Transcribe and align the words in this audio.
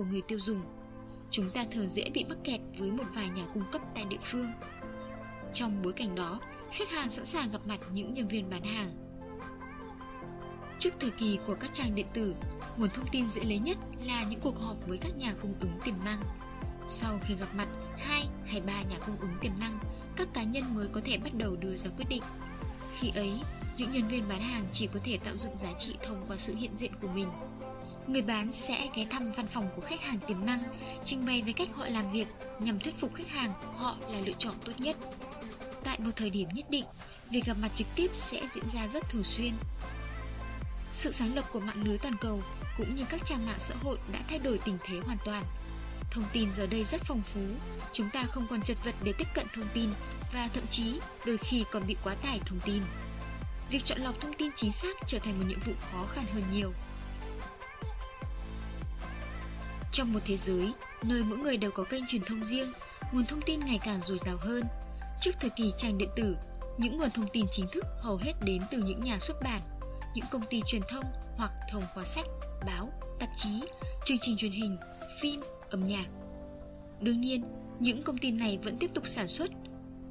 Của 0.00 0.06
người 0.06 0.22
tiêu 0.22 0.38
dùng. 0.40 0.60
Chúng 1.30 1.50
ta 1.50 1.64
thường 1.70 1.88
dễ 1.88 2.10
bị 2.14 2.24
mắc 2.28 2.38
kẹt 2.44 2.60
với 2.78 2.92
một 2.92 3.04
vài 3.14 3.28
nhà 3.28 3.46
cung 3.54 3.64
cấp 3.72 3.82
tại 3.94 4.04
địa 4.04 4.18
phương. 4.22 4.52
Trong 5.52 5.82
bối 5.82 5.92
cảnh 5.92 6.14
đó, 6.14 6.40
khách 6.72 6.90
hàng 6.90 7.10
sẵn 7.10 7.24
sàng 7.24 7.50
gặp 7.50 7.58
mặt 7.66 7.80
những 7.92 8.14
nhân 8.14 8.28
viên 8.28 8.50
bán 8.50 8.62
hàng. 8.62 8.94
Trước 10.78 10.90
thời 11.00 11.10
kỳ 11.10 11.38
của 11.46 11.54
các 11.54 11.70
trang 11.72 11.94
điện 11.94 12.06
tử, 12.12 12.34
nguồn 12.76 12.88
thông 12.88 13.06
tin 13.12 13.26
dễ 13.26 13.44
lấy 13.44 13.58
nhất 13.58 13.78
là 14.04 14.24
những 14.24 14.40
cuộc 14.40 14.58
họp 14.58 14.76
với 14.88 14.98
các 14.98 15.12
nhà 15.18 15.34
cung 15.42 15.54
ứng 15.60 15.78
tiềm 15.84 15.94
năng. 16.04 16.20
Sau 16.88 17.18
khi 17.22 17.34
gặp 17.34 17.54
mặt 17.54 17.68
hai 17.98 18.28
hay 18.46 18.60
ba 18.60 18.82
nhà 18.82 18.98
cung 19.06 19.16
ứng 19.20 19.34
tiềm 19.40 19.52
năng, 19.60 19.78
các 20.16 20.28
cá 20.34 20.42
nhân 20.42 20.74
mới 20.74 20.88
có 20.88 21.00
thể 21.04 21.18
bắt 21.18 21.34
đầu 21.34 21.56
đưa 21.56 21.76
ra 21.76 21.90
quyết 21.96 22.06
định. 22.08 22.22
Khi 22.98 23.10
ấy, 23.14 23.32
những 23.76 23.92
nhân 23.92 24.08
viên 24.08 24.24
bán 24.28 24.40
hàng 24.40 24.64
chỉ 24.72 24.86
có 24.86 25.00
thể 25.04 25.18
tạo 25.24 25.36
dựng 25.36 25.56
giá 25.56 25.72
trị 25.78 25.96
thông 26.02 26.24
qua 26.28 26.36
sự 26.36 26.54
hiện 26.54 26.72
diện 26.78 26.92
của 27.00 27.08
mình. 27.08 27.28
Người 28.10 28.22
bán 28.22 28.52
sẽ 28.52 28.88
ghé 28.94 29.06
thăm 29.10 29.32
văn 29.32 29.46
phòng 29.46 29.68
của 29.76 29.82
khách 29.82 30.00
hàng 30.02 30.18
tiềm 30.18 30.46
năng, 30.46 30.62
trình 31.04 31.26
bày 31.26 31.42
về 31.42 31.52
cách 31.52 31.68
họ 31.74 31.86
làm 31.86 32.12
việc 32.12 32.26
nhằm 32.58 32.78
thuyết 32.78 32.94
phục 33.00 33.14
khách 33.14 33.28
hàng 33.28 33.52
họ 33.76 33.96
là 34.08 34.20
lựa 34.20 34.32
chọn 34.38 34.54
tốt 34.64 34.72
nhất. 34.78 34.96
Tại 35.84 35.98
một 35.98 36.10
thời 36.16 36.30
điểm 36.30 36.48
nhất 36.54 36.70
định, 36.70 36.84
việc 37.30 37.44
gặp 37.44 37.56
mặt 37.62 37.70
trực 37.74 37.86
tiếp 37.94 38.10
sẽ 38.14 38.46
diễn 38.54 38.64
ra 38.74 38.88
rất 38.88 39.10
thường 39.10 39.24
xuyên. 39.24 39.52
Sự 40.92 41.12
sáng 41.12 41.34
lập 41.34 41.44
của 41.52 41.60
mạng 41.60 41.82
lưới 41.84 41.98
toàn 41.98 42.16
cầu 42.20 42.42
cũng 42.76 42.94
như 42.94 43.04
các 43.08 43.20
trang 43.24 43.46
mạng 43.46 43.58
xã 43.58 43.74
hội 43.82 43.98
đã 44.12 44.18
thay 44.28 44.38
đổi 44.38 44.58
tình 44.58 44.78
thế 44.84 45.00
hoàn 45.06 45.18
toàn. 45.24 45.44
Thông 46.10 46.24
tin 46.32 46.48
giờ 46.56 46.66
đây 46.66 46.84
rất 46.84 47.00
phong 47.04 47.22
phú, 47.22 47.40
chúng 47.92 48.10
ta 48.10 48.24
không 48.24 48.46
còn 48.50 48.62
chật 48.62 48.76
vật 48.84 48.94
để 49.02 49.12
tiếp 49.18 49.28
cận 49.34 49.46
thông 49.54 49.68
tin 49.74 49.90
và 50.32 50.48
thậm 50.54 50.66
chí 50.66 51.00
đôi 51.26 51.38
khi 51.38 51.64
còn 51.72 51.86
bị 51.86 51.96
quá 52.04 52.14
tải 52.14 52.40
thông 52.46 52.60
tin. 52.60 52.82
Việc 53.70 53.84
chọn 53.84 54.00
lọc 54.00 54.20
thông 54.20 54.34
tin 54.38 54.50
chính 54.56 54.70
xác 54.70 54.96
trở 55.06 55.18
thành 55.18 55.38
một 55.38 55.44
nhiệm 55.48 55.60
vụ 55.60 55.72
khó 55.92 56.06
khăn 56.14 56.24
hơn 56.34 56.42
nhiều. 56.52 56.72
Trong 60.00 60.12
một 60.12 60.20
thế 60.24 60.36
giới 60.36 60.72
nơi 61.04 61.22
mỗi 61.24 61.38
người 61.38 61.56
đều 61.56 61.70
có 61.70 61.84
kênh 61.84 62.06
truyền 62.08 62.22
thông 62.22 62.44
riêng, 62.44 62.72
nguồn 63.12 63.24
thông 63.24 63.40
tin 63.42 63.60
ngày 63.60 63.78
càng 63.84 64.00
dồi 64.00 64.18
dào 64.18 64.36
hơn. 64.40 64.64
Trước 65.20 65.30
thời 65.40 65.50
kỳ 65.50 65.72
trang 65.76 65.98
điện 65.98 66.08
tử, 66.16 66.36
những 66.78 66.96
nguồn 66.96 67.10
thông 67.10 67.28
tin 67.32 67.46
chính 67.50 67.66
thức 67.72 67.84
hầu 67.98 68.16
hết 68.16 68.32
đến 68.44 68.62
từ 68.70 68.78
những 68.78 69.04
nhà 69.04 69.18
xuất 69.18 69.36
bản, 69.44 69.60
những 70.14 70.24
công 70.30 70.42
ty 70.50 70.62
truyền 70.66 70.82
thông 70.88 71.04
hoặc 71.36 71.50
thông 71.70 71.82
qua 71.94 72.04
sách, 72.04 72.26
báo, 72.66 72.88
tạp 73.20 73.28
chí, 73.36 73.60
chương 74.04 74.18
trình 74.20 74.36
truyền 74.36 74.52
hình, 74.52 74.76
phim, 75.20 75.40
âm 75.70 75.84
nhạc. 75.84 76.06
Đương 77.00 77.20
nhiên, 77.20 77.44
những 77.80 78.02
công 78.02 78.18
ty 78.18 78.30
này 78.30 78.58
vẫn 78.62 78.76
tiếp 78.76 78.90
tục 78.94 79.08
sản 79.08 79.28
xuất. 79.28 79.50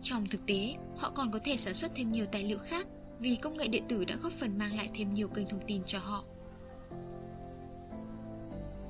Trong 0.01 0.27
thực 0.27 0.45
tế, 0.47 0.75
họ 0.97 1.11
còn 1.15 1.31
có 1.31 1.39
thể 1.43 1.57
sản 1.57 1.73
xuất 1.73 1.91
thêm 1.95 2.11
nhiều 2.11 2.25
tài 2.25 2.43
liệu 2.43 2.59
khác 2.59 2.87
vì 3.19 3.35
công 3.35 3.57
nghệ 3.57 3.67
điện 3.67 3.83
tử 3.89 4.05
đã 4.05 4.15
góp 4.15 4.33
phần 4.33 4.57
mang 4.57 4.75
lại 4.75 4.89
thêm 4.95 5.13
nhiều 5.13 5.27
kênh 5.27 5.47
thông 5.47 5.67
tin 5.67 5.83
cho 5.85 5.99
họ. 5.99 6.23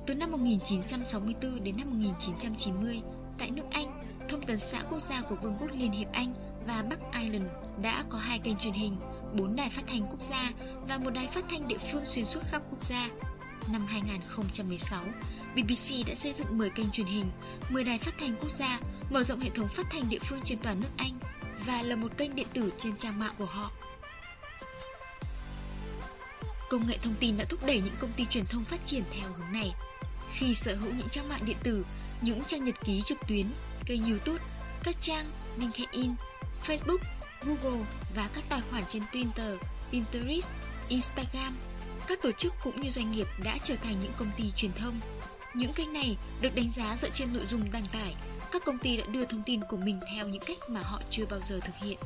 Từ 0.06 0.14
năm 0.14 0.30
1964 0.30 1.64
đến 1.64 1.76
năm 1.76 1.90
1990, 1.90 3.02
tại 3.38 3.50
nước 3.50 3.64
Anh, 3.70 4.00
Thông 4.30 4.46
tấn 4.46 4.58
xã 4.58 4.82
quốc 4.90 4.98
gia 4.98 5.20
của 5.20 5.34
Vương 5.42 5.56
quốc 5.60 5.70
Liên 5.74 5.92
hiệp 5.92 6.12
Anh 6.12 6.34
và 6.66 6.84
Bắc 6.90 6.98
Ireland 7.20 7.44
đã 7.82 8.04
có 8.08 8.18
hai 8.18 8.38
kênh 8.38 8.56
truyền 8.56 8.72
hình, 8.72 8.96
bốn 9.34 9.56
đài 9.56 9.70
phát 9.70 9.82
thanh 9.86 10.06
quốc 10.10 10.22
gia 10.22 10.50
và 10.88 10.98
một 10.98 11.10
đài 11.10 11.26
phát 11.26 11.44
thanh 11.50 11.68
địa 11.68 11.78
phương 11.92 12.04
xuyên 12.04 12.24
suốt 12.24 12.40
khắp 12.50 12.62
quốc 12.70 12.82
gia. 12.82 13.08
Năm 13.72 13.86
2016, 13.86 15.04
BBC 15.54 16.06
đã 16.06 16.14
xây 16.14 16.32
dựng 16.32 16.58
10 16.58 16.70
kênh 16.70 16.90
truyền 16.90 17.06
hình, 17.06 17.26
10 17.70 17.84
đài 17.84 17.98
phát 17.98 18.14
thanh 18.18 18.36
quốc 18.40 18.50
gia, 18.50 18.80
mở 19.10 19.22
rộng 19.22 19.40
hệ 19.40 19.50
thống 19.54 19.68
phát 19.68 19.86
thanh 19.90 20.08
địa 20.08 20.18
phương 20.22 20.40
trên 20.44 20.58
toàn 20.62 20.80
nước 20.80 20.90
Anh 20.96 21.18
và 21.66 21.82
là 21.82 21.96
một 21.96 22.16
kênh 22.16 22.34
điện 22.34 22.46
tử 22.52 22.72
trên 22.78 22.96
trang 22.96 23.18
mạng 23.18 23.34
của 23.38 23.44
họ. 23.44 23.70
Công 26.70 26.86
nghệ 26.86 26.98
thông 27.02 27.14
tin 27.20 27.36
đã 27.36 27.44
thúc 27.44 27.66
đẩy 27.66 27.80
những 27.80 27.96
công 27.98 28.12
ty 28.12 28.26
truyền 28.26 28.46
thông 28.46 28.64
phát 28.64 28.80
triển 28.84 29.02
theo 29.10 29.28
hướng 29.32 29.52
này. 29.52 29.74
Khi 30.32 30.54
sở 30.54 30.76
hữu 30.76 30.92
những 30.94 31.08
trang 31.08 31.28
mạng 31.28 31.40
điện 31.46 31.56
tử, 31.62 31.84
những 32.20 32.44
trang 32.44 32.64
nhật 32.64 32.74
ký 32.84 33.02
trực 33.02 33.18
tuyến, 33.28 33.46
kênh 33.86 34.04
YouTube, 34.10 34.44
các 34.82 34.96
trang 35.00 35.26
LinkedIn, 35.58 36.14
Facebook, 36.66 36.98
Google 37.42 37.84
và 38.14 38.28
các 38.34 38.44
tài 38.48 38.60
khoản 38.70 38.82
trên 38.88 39.02
Twitter, 39.12 39.56
Pinterest, 39.92 40.50
Instagram, 40.88 41.56
các 42.06 42.22
tổ 42.22 42.32
chức 42.32 42.54
cũng 42.62 42.80
như 42.80 42.90
doanh 42.90 43.12
nghiệp 43.12 43.26
đã 43.44 43.58
trở 43.64 43.74
thành 43.76 43.96
những 44.02 44.12
công 44.16 44.30
ty 44.36 44.44
truyền 44.56 44.72
thông. 44.72 45.00
Những 45.54 45.72
kênh 45.72 45.92
này 45.92 46.16
được 46.40 46.54
đánh 46.54 46.68
giá 46.68 46.96
dựa 46.96 47.10
trên 47.10 47.32
nội 47.32 47.46
dung 47.46 47.72
đăng 47.72 47.86
tải. 47.92 48.14
Các 48.52 48.64
công 48.64 48.78
ty 48.78 48.96
đã 48.96 49.06
đưa 49.06 49.24
thông 49.24 49.42
tin 49.42 49.60
của 49.64 49.76
mình 49.76 50.00
theo 50.14 50.28
những 50.28 50.42
cách 50.46 50.58
mà 50.68 50.80
họ 50.80 51.00
chưa 51.10 51.26
bao 51.30 51.40
giờ 51.40 51.60
thực 51.60 51.76
hiện. 51.76 51.98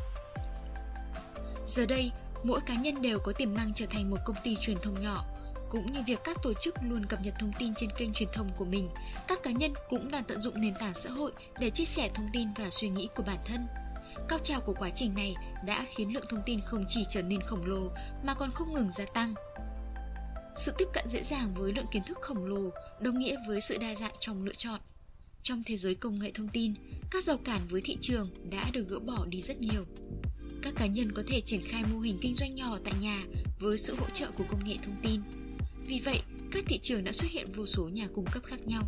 Giờ 1.67 1.87
đây, 1.87 2.11
mỗi 2.45 2.61
cá 2.61 2.75
nhân 2.75 3.03
đều 3.03 3.19
có 3.19 3.33
tiềm 3.33 3.55
năng 3.55 3.75
trở 3.75 3.87
thành 3.87 4.11
một 4.11 4.19
công 4.25 4.37
ty 4.45 4.57
truyền 4.57 4.77
thông 4.83 5.03
nhỏ 5.03 5.25
cũng 5.75 5.93
như 5.93 6.03
việc 6.07 6.19
các 6.25 6.37
tổ 6.43 6.53
chức 6.55 6.75
luôn 6.83 7.07
cập 7.07 7.19
nhật 7.23 7.35
thông 7.39 7.53
tin 7.59 7.75
trên 7.75 7.91
kênh 7.99 8.13
truyền 8.13 8.29
thông 8.33 8.51
của 8.57 8.65
mình, 8.65 8.89
các 9.29 9.43
cá 9.43 9.51
nhân 9.51 9.73
cũng 9.89 10.11
đang 10.11 10.25
tận 10.25 10.41
dụng 10.41 10.61
nền 10.61 10.75
tảng 10.81 10.95
xã 10.95 11.11
hội 11.11 11.33
để 11.61 11.71
chia 11.71 11.85
sẻ 11.85 12.11
thông 12.15 12.29
tin 12.33 12.49
và 12.57 12.71
suy 12.71 12.89
nghĩ 12.89 13.09
của 13.17 13.23
bản 13.23 13.39
thân. 13.45 13.67
Cao 14.29 14.39
trào 14.39 14.61
của 14.61 14.75
quá 14.79 14.91
trình 14.95 15.15
này 15.15 15.35
đã 15.67 15.87
khiến 15.95 16.15
lượng 16.15 16.25
thông 16.29 16.43
tin 16.47 16.61
không 16.61 16.85
chỉ 16.89 17.05
trở 17.09 17.23
nên 17.23 17.41
khổng 17.41 17.67
lồ 17.67 17.91
mà 18.25 18.35
còn 18.35 18.51
không 18.51 18.75
ngừng 18.75 18.91
gia 18.91 19.05
tăng. 19.05 19.35
Sự 20.57 20.73
tiếp 20.79 20.89
cận 20.93 21.09
dễ 21.09 21.23
dàng 21.23 21.55
với 21.55 21.73
lượng 21.73 21.87
kiến 21.93 22.03
thức 22.07 22.19
khổng 22.21 22.45
lồ 22.45 22.71
đồng 23.01 23.19
nghĩa 23.19 23.37
với 23.49 23.61
sự 23.61 23.79
đa 23.79 23.95
dạng 23.95 24.15
trong 24.21 24.45
lựa 24.45 24.55
chọn. 24.55 24.81
Trong 25.43 25.63
thế 25.67 25.77
giới 25.77 25.95
công 25.95 26.19
nghệ 26.19 26.31
thông 26.35 26.49
tin, 26.49 26.75
các 27.11 27.25
rào 27.25 27.39
cản 27.45 27.61
với 27.71 27.81
thị 27.85 27.99
trường 28.01 28.31
đã 28.51 28.71
được 28.73 28.89
gỡ 28.89 28.99
bỏ 28.99 29.25
đi 29.29 29.43
rất 29.43 29.57
nhiều. 29.61 29.85
Các 30.65 30.75
cá 30.77 30.87
nhân 30.87 31.13
có 31.13 31.23
thể 31.27 31.41
triển 31.41 31.63
khai 31.63 31.85
mô 31.93 32.01
hình 32.01 32.19
kinh 32.21 32.35
doanh 32.35 32.55
nhỏ 32.55 32.79
tại 32.85 32.95
nhà 33.01 33.25
với 33.61 33.79
sự 33.79 33.95
hỗ 33.95 34.07
trợ 34.11 34.31
của 34.31 34.45
công 34.49 34.65
nghệ 34.65 34.77
thông 34.83 34.97
tin 35.03 35.21
vì 35.87 36.01
vậy, 36.05 36.21
các 36.51 36.65
thị 36.67 36.79
trường 36.83 37.05
đã 37.05 37.13
xuất 37.13 37.31
hiện 37.31 37.47
vô 37.55 37.67
số 37.67 37.89
nhà 37.89 38.09
cung 38.15 38.25
cấp 38.33 38.43
khác 38.47 38.67
nhau. 38.67 38.83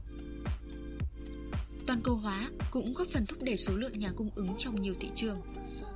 Toàn 1.86 2.00
cầu 2.03 2.15
hóa 2.15 2.50
cũng 2.70 2.94
góp 2.94 3.09
phần 3.09 3.26
thúc 3.26 3.42
đẩy 3.42 3.56
số 3.56 3.76
lượng 3.76 3.98
nhà 3.98 4.12
cung 4.16 4.31
ứng 4.34 4.54
trong 4.59 4.82
nhiều 4.82 4.94
thị 5.00 5.09
trường. 5.15 5.41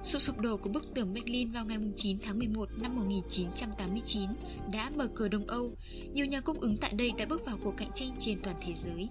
Sự 0.02 0.18
sụp 0.18 0.40
đổ 0.40 0.56
của 0.56 0.70
bức 0.70 0.94
tường 0.94 1.14
Berlin 1.14 1.50
vào 1.50 1.64
ngày 1.64 1.78
9 1.96 2.18
tháng 2.22 2.38
11 2.38 2.68
năm 2.82 2.96
1989 2.96 4.28
đã 4.72 4.90
mở 4.96 5.08
cửa 5.14 5.28
Đông 5.28 5.46
Âu. 5.46 5.76
Nhiều 6.12 6.26
nhà 6.26 6.40
cung 6.40 6.60
ứng 6.60 6.76
tại 6.76 6.92
đây 6.92 7.12
đã 7.18 7.26
bước 7.26 7.46
vào 7.46 7.58
cuộc 7.62 7.74
cạnh 7.76 7.90
tranh 7.94 8.16
trên 8.18 8.42
toàn 8.42 8.56
thế 8.60 8.74
giới. 8.74 9.08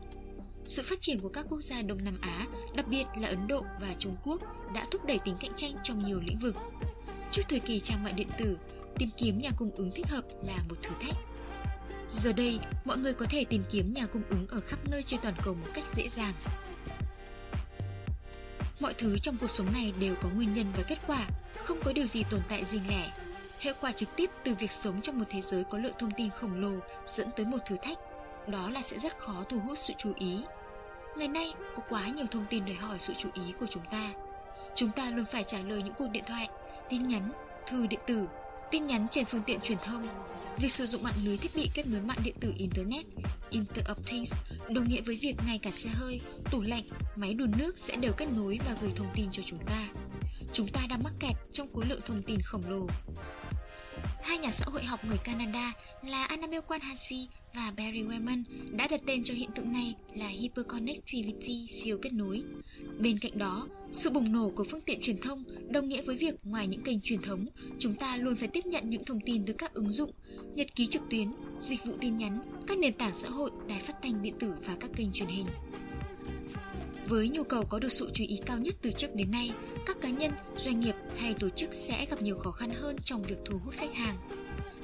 Sự 0.69 0.83
phát 0.83 1.01
triển 1.01 1.19
của 1.19 1.29
các 1.29 1.45
quốc 1.49 1.61
gia 1.61 1.81
Đông 1.81 2.03
Nam 2.03 2.17
Á, 2.21 2.47
đặc 2.75 2.87
biệt 2.87 3.03
là 3.17 3.27
Ấn 3.27 3.47
Độ 3.47 3.65
và 3.81 3.87
Trung 3.97 4.15
Quốc, 4.23 4.41
đã 4.73 4.85
thúc 4.91 5.05
đẩy 5.05 5.19
tính 5.19 5.35
cạnh 5.39 5.51
tranh 5.55 5.71
trong 5.83 5.99
nhiều 5.99 6.19
lĩnh 6.25 6.39
vực. 6.39 6.55
Trước 7.31 7.41
thời 7.49 7.59
kỳ 7.59 7.79
trang 7.79 8.03
mạng 8.03 8.15
điện 8.15 8.27
tử, 8.37 8.57
tìm 8.97 9.09
kiếm 9.17 9.39
nhà 9.39 9.49
cung 9.57 9.71
ứng 9.71 9.91
thích 9.91 10.07
hợp 10.07 10.21
là 10.47 10.57
một 10.69 10.75
thử 10.81 10.91
thách. 11.01 11.15
Giờ 12.09 12.33
đây, 12.33 12.59
mọi 12.85 12.97
người 12.97 13.13
có 13.13 13.25
thể 13.29 13.45
tìm 13.45 13.63
kiếm 13.71 13.93
nhà 13.93 14.05
cung 14.05 14.21
ứng 14.29 14.47
ở 14.47 14.59
khắp 14.59 14.79
nơi 14.91 15.03
trên 15.03 15.19
toàn 15.21 15.33
cầu 15.43 15.53
một 15.53 15.67
cách 15.73 15.85
dễ 15.95 16.07
dàng. 16.07 16.33
Mọi 18.79 18.93
thứ 18.93 19.17
trong 19.17 19.37
cuộc 19.37 19.49
sống 19.49 19.73
này 19.73 19.93
đều 19.99 20.15
có 20.21 20.29
nguyên 20.29 20.53
nhân 20.53 20.65
và 20.77 20.83
kết 20.87 20.97
quả, 21.07 21.27
không 21.63 21.79
có 21.83 21.93
điều 21.93 22.07
gì 22.07 22.23
tồn 22.29 22.41
tại 22.49 22.65
riêng 22.65 22.87
lẻ. 22.87 23.11
Hệ 23.59 23.73
quả 23.81 23.91
trực 23.91 24.09
tiếp 24.15 24.29
từ 24.43 24.55
việc 24.55 24.71
sống 24.71 25.01
trong 25.01 25.19
một 25.19 25.25
thế 25.29 25.41
giới 25.41 25.63
có 25.63 25.77
lượng 25.77 25.95
thông 25.99 26.11
tin 26.17 26.29
khổng 26.29 26.61
lồ 26.61 26.79
dẫn 27.07 27.29
tới 27.35 27.45
một 27.45 27.57
thử 27.67 27.75
thách, 27.81 27.97
đó 28.47 28.69
là 28.69 28.81
sẽ 28.81 28.99
rất 28.99 29.17
khó 29.17 29.43
thu 29.49 29.59
hút 29.59 29.77
sự 29.77 29.93
chú 29.97 30.13
ý. 30.15 30.43
Ngày 31.19 31.27
nay, 31.27 31.53
có 31.75 31.83
quá 31.89 32.07
nhiều 32.07 32.25
thông 32.31 32.45
tin 32.49 32.65
đòi 32.65 32.75
hỏi 32.75 32.97
sự 32.99 33.13
chú 33.17 33.29
ý 33.33 33.41
của 33.59 33.65
chúng 33.69 33.83
ta. 33.91 34.13
Chúng 34.75 34.91
ta 34.91 35.11
luôn 35.11 35.25
phải 35.31 35.43
trả 35.43 35.57
lời 35.61 35.83
những 35.83 35.93
cuộc 35.97 36.07
điện 36.11 36.23
thoại, 36.27 36.49
tin 36.89 37.07
nhắn, 37.07 37.31
thư 37.67 37.87
điện 37.87 37.99
tử, 38.07 38.27
tin 38.71 38.87
nhắn 38.87 39.07
trên 39.11 39.25
phương 39.25 39.43
tiện 39.45 39.59
truyền 39.61 39.77
thông. 39.83 40.07
Việc 40.57 40.71
sử 40.71 40.85
dụng 40.85 41.03
mạng 41.03 41.13
lưới 41.23 41.37
thiết 41.37 41.55
bị 41.55 41.69
kết 41.73 41.87
nối 41.87 42.01
mạng 42.01 42.17
điện 42.23 42.35
tử 42.39 42.53
Internet, 42.57 43.05
Internet 43.49 43.85
of 43.85 43.95
Things, 44.05 44.33
đồng 44.69 44.89
nghĩa 44.89 45.01
với 45.01 45.17
việc 45.21 45.35
ngay 45.47 45.57
cả 45.57 45.71
xe 45.71 45.89
hơi, 45.93 46.21
tủ 46.51 46.61
lạnh, 46.61 46.83
máy 47.15 47.33
đun 47.33 47.51
nước 47.57 47.79
sẽ 47.79 47.95
đều 47.95 48.13
kết 48.13 48.27
nối 48.35 48.59
và 48.65 48.75
gửi 48.81 48.91
thông 48.95 49.11
tin 49.15 49.31
cho 49.31 49.43
chúng 49.43 49.59
ta. 49.65 49.87
Chúng 50.53 50.67
ta 50.67 50.81
đang 50.89 51.03
mắc 51.03 51.13
kẹt 51.19 51.35
trong 51.51 51.67
khối 51.73 51.85
lượng 51.85 52.01
thông 52.05 52.21
tin 52.21 52.41
khổng 52.41 52.63
lồ 52.69 52.87
hai 54.23 54.37
nhà 54.37 54.51
xã 54.51 54.65
hội 54.67 54.83
học 54.83 55.05
người 55.05 55.17
Canada 55.17 55.73
là 56.05 56.23
Annabel 56.23 56.59
Kwanhasi 56.67 57.25
và 57.53 57.73
Barry 57.77 58.03
Wayman 58.03 58.43
đã 58.71 58.87
đặt 58.87 59.01
tên 59.05 59.23
cho 59.23 59.33
hiện 59.33 59.49
tượng 59.55 59.73
này 59.73 59.95
là 60.15 60.27
Hyperconnectivity 60.27 61.67
siêu 61.69 61.97
kết 62.01 62.13
nối. 62.13 62.43
Bên 62.99 63.17
cạnh 63.17 63.37
đó, 63.37 63.67
sự 63.91 64.09
bùng 64.09 64.31
nổ 64.31 64.49
của 64.49 64.63
phương 64.63 64.81
tiện 64.81 65.01
truyền 65.01 65.17
thông 65.17 65.43
đồng 65.69 65.89
nghĩa 65.89 66.01
với 66.01 66.17
việc 66.17 66.35
ngoài 66.43 66.67
những 66.67 66.83
kênh 66.83 67.01
truyền 67.01 67.21
thống, 67.21 67.45
chúng 67.79 67.95
ta 67.95 68.17
luôn 68.17 68.35
phải 68.35 68.47
tiếp 68.47 68.65
nhận 68.65 68.89
những 68.89 69.05
thông 69.05 69.19
tin 69.25 69.45
từ 69.45 69.53
các 69.53 69.73
ứng 69.73 69.91
dụng, 69.91 70.11
nhật 70.55 70.75
ký 70.75 70.87
trực 70.87 71.01
tuyến, 71.09 71.27
dịch 71.59 71.85
vụ 71.85 71.93
tin 72.01 72.17
nhắn, 72.17 72.39
các 72.67 72.77
nền 72.77 72.93
tảng 72.93 73.13
xã 73.13 73.29
hội, 73.29 73.51
đài 73.67 73.79
phát 73.79 73.93
thanh 74.01 74.21
điện 74.21 74.33
tử 74.39 74.53
và 74.65 74.75
các 74.79 74.89
kênh 74.95 75.11
truyền 75.11 75.29
hình. 75.29 75.45
Với 77.09 77.29
nhu 77.29 77.43
cầu 77.43 77.65
có 77.65 77.79
được 77.79 77.91
sự 77.91 78.09
chú 78.13 78.23
ý 78.27 78.39
cao 78.45 78.57
nhất 78.57 78.75
từ 78.81 78.91
trước 78.91 79.15
đến 79.15 79.31
nay, 79.31 79.51
các 79.85 79.97
cá 80.01 80.09
nhân, 80.09 80.31
doanh 80.57 80.79
nghiệp 80.79 80.95
hay 81.17 81.33
tổ 81.33 81.49
chức 81.49 81.73
sẽ 81.73 82.05
gặp 82.05 82.21
nhiều 82.21 82.37
khó 82.37 82.51
khăn 82.51 82.69
hơn 82.69 82.95
trong 83.03 83.23
việc 83.23 83.37
thu 83.45 83.59
hút 83.65 83.73
khách 83.77 83.93
hàng. 83.93 84.17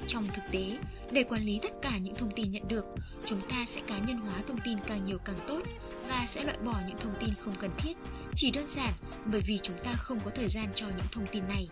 Trong 0.06 0.26
thực 0.34 0.42
tế, 0.52 0.78
để 1.10 1.22
quản 1.22 1.44
lý 1.44 1.58
tất 1.62 1.72
cả 1.82 1.98
những 1.98 2.14
thông 2.14 2.30
tin 2.30 2.50
nhận 2.50 2.68
được, 2.68 2.84
chúng 3.24 3.40
ta 3.40 3.64
sẽ 3.66 3.80
cá 3.86 3.98
nhân 3.98 4.16
hóa 4.16 4.42
thông 4.46 4.58
tin 4.64 4.78
càng 4.86 5.04
nhiều 5.04 5.18
càng 5.18 5.36
tốt 5.46 5.62
và 6.08 6.24
sẽ 6.28 6.44
loại 6.44 6.58
bỏ 6.64 6.74
những 6.88 6.98
thông 6.98 7.14
tin 7.20 7.34
không 7.40 7.54
cần 7.60 7.70
thiết, 7.78 7.96
chỉ 8.34 8.50
đơn 8.50 8.66
giản 8.66 8.92
bởi 9.26 9.40
vì 9.40 9.58
chúng 9.62 9.76
ta 9.84 9.92
không 9.92 10.20
có 10.24 10.30
thời 10.30 10.48
gian 10.48 10.68
cho 10.74 10.86
những 10.86 11.06
thông 11.12 11.26
tin 11.26 11.48
này. 11.48 11.68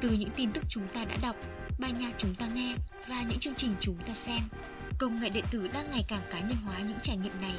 Từ 0.00 0.10
những 0.10 0.30
tin 0.36 0.52
tức 0.52 0.64
chúng 0.68 0.88
ta 0.88 1.04
đã 1.04 1.16
đọc, 1.22 1.36
bài 1.78 1.92
nhạc 2.00 2.12
chúng 2.18 2.34
ta 2.34 2.48
nghe 2.54 2.76
và 3.08 3.22
những 3.22 3.38
chương 3.38 3.54
trình 3.54 3.74
chúng 3.80 3.96
ta 4.06 4.14
xem, 4.14 4.40
công 4.98 5.20
nghệ 5.20 5.28
điện 5.28 5.44
tử 5.50 5.68
đang 5.68 5.90
ngày 5.90 6.04
càng 6.08 6.22
cá 6.30 6.40
nhân 6.40 6.56
hóa 6.64 6.78
những 6.78 6.98
trải 7.02 7.16
nghiệm 7.16 7.40
này 7.40 7.54